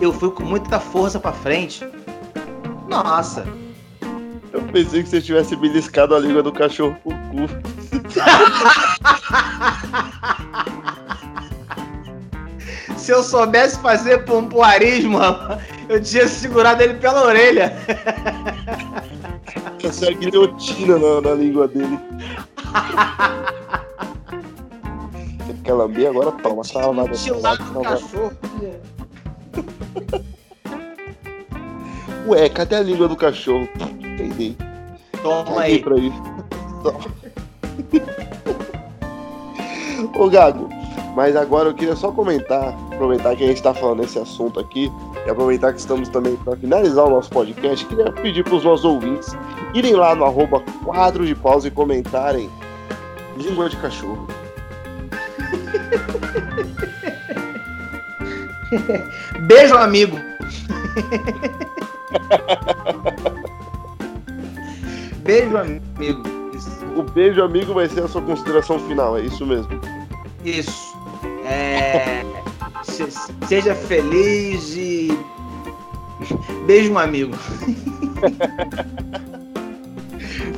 eu 0.00 0.12
fui 0.12 0.30
com 0.30 0.44
muita 0.44 0.78
força 0.78 1.18
pra 1.18 1.32
frente. 1.32 1.86
Nossa, 2.88 3.46
Eu 4.52 4.62
pensei 4.72 5.02
que 5.02 5.08
você 5.08 5.20
tivesse 5.20 5.56
beliscado 5.56 6.14
a 6.14 6.18
língua 6.18 6.42
do 6.42 6.52
cachorro 6.52 6.96
com 7.02 7.10
o 7.10 7.18
cu. 7.28 7.48
Se 12.96 13.12
eu 13.12 13.22
soubesse 13.22 13.78
fazer 13.80 14.24
pompoarismo, 14.24 15.18
eu 15.88 16.02
tinha 16.02 16.28
segurado 16.28 16.82
ele 16.82 16.94
pela 16.94 17.24
orelha. 17.24 17.72
Essa 19.82 20.12
guilhotina 20.12 20.98
na, 20.98 21.20
na 21.20 21.34
língua 21.34 21.68
dele. 21.68 21.98
Você 25.46 25.52
quer 25.62 25.74
lamber 25.74 26.08
agora? 26.08 26.32
Toma, 26.32 26.62
nada. 26.92 27.10
Tilado 27.10 27.62
do 27.64 27.82
cachorro. 27.82 28.32
Ué, 32.26 32.48
cadê 32.48 32.74
a 32.74 32.80
língua 32.80 33.06
do 33.06 33.14
cachorro? 33.14 33.68
Entendi. 34.00 34.56
Toma 35.22 35.60
aí. 35.60 35.78
pra. 35.78 35.94
Toma. 36.82 36.98
Ô 40.18 40.28
Gago, 40.28 40.68
mas 41.16 41.34
agora 41.34 41.70
eu 41.70 41.74
queria 41.74 41.96
só 41.96 42.12
comentar, 42.12 42.76
aproveitar 42.92 43.34
que 43.34 43.42
a 43.42 43.46
gente 43.46 43.62
tá 43.62 43.72
falando 43.72 44.02
desse 44.02 44.18
assunto 44.18 44.60
aqui, 44.60 44.92
e 45.26 45.30
aproveitar 45.30 45.72
que 45.72 45.80
estamos 45.80 46.10
também 46.10 46.36
para 46.36 46.54
finalizar 46.58 47.06
o 47.06 47.10
nosso 47.10 47.30
podcast, 47.30 47.86
queria 47.86 48.12
pedir 48.12 48.44
pros 48.44 48.62
nossos 48.62 48.84
ouvintes 48.84 49.34
irem 49.72 49.94
lá 49.94 50.14
no 50.14 50.26
arroba 50.26 50.60
quadro 50.84 51.24
de 51.24 51.34
pausa 51.34 51.68
e 51.68 51.70
comentarem 51.70 52.50
língua 53.38 53.70
de 53.70 53.78
cachorro. 53.78 54.28
Beijo, 59.40 59.74
amigo. 59.74 60.20
Beijo, 65.24 65.56
amigo. 65.56 66.22
O 66.94 67.02
beijo 67.02 67.42
amigo 67.42 67.72
vai 67.74 67.88
ser 67.88 68.04
a 68.04 68.08
sua 68.08 68.22
consideração 68.22 68.78
final, 68.80 69.18
é 69.18 69.22
isso 69.22 69.46
mesmo. 69.46 69.80
Isso. 70.44 70.85
É, 71.96 72.24
se- 72.84 73.10
seja 73.46 73.74
feliz 73.74 74.74
e. 74.76 75.08
Beijo, 76.66 76.92
um 76.92 76.98
amigo. 76.98 77.34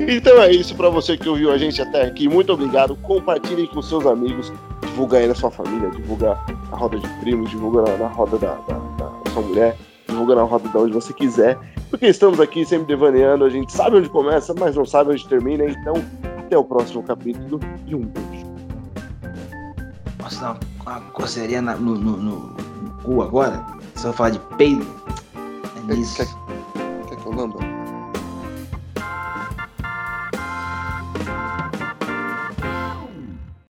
Então 0.00 0.40
é 0.40 0.50
isso 0.52 0.74
pra 0.76 0.88
você 0.88 1.16
que 1.16 1.28
ouviu 1.28 1.50
a 1.52 1.58
gente 1.58 1.82
até 1.82 2.02
aqui. 2.02 2.28
Muito 2.28 2.52
obrigado. 2.52 2.96
Compartilhem 2.96 3.66
com 3.66 3.82
seus 3.82 4.06
amigos. 4.06 4.52
Divulga 4.82 5.18
aí 5.18 5.26
na 5.26 5.34
sua 5.34 5.50
família. 5.50 5.90
Divulga 5.90 6.38
na 6.70 6.76
roda 6.76 6.98
de 6.98 7.08
primos. 7.20 7.50
Divulga 7.50 7.82
na, 7.82 7.96
na 7.96 8.06
roda 8.06 8.38
da, 8.38 8.54
da- 8.54 8.78
da 8.96 9.30
sua 9.32 9.42
mulher. 9.42 9.76
Divulga 10.08 10.34
na 10.36 10.42
roda 10.42 10.68
de 10.68 10.76
onde 10.76 10.92
você 10.92 11.12
quiser. 11.12 11.58
Porque 11.90 12.06
estamos 12.06 12.38
aqui 12.40 12.64
sempre 12.64 12.86
devaneando. 12.86 13.44
A 13.44 13.50
gente 13.50 13.72
sabe 13.72 13.96
onde 13.96 14.08
começa, 14.08 14.54
mas 14.58 14.76
não 14.76 14.86
sabe 14.86 15.10
onde 15.12 15.26
termina. 15.28 15.64
Então, 15.64 15.94
até 16.38 16.56
o 16.56 16.64
próximo 16.64 17.02
capítulo. 17.02 17.60
E 17.86 17.94
um 17.94 18.00
beijo. 18.02 18.46
Posso 20.18 20.40
dar 20.40 20.58
uma, 20.88 21.00
coceirinha 21.12 21.62
na- 21.62 21.76
no, 21.76 21.94
no, 21.96 22.16
no- 22.16 22.50
cu 23.02 23.22
agora? 23.22 23.64
Se 23.94 24.06
eu 24.06 24.12
falar 24.12 24.30
de 24.30 24.38
peido. 24.56 24.86
É 25.34 25.86
Quer, 25.86 25.96
nisso. 25.96 26.16
quer, 26.16 27.06
quer 27.08 27.16
que 27.16 27.26
eu 27.26 27.32
lamba? 27.34 27.58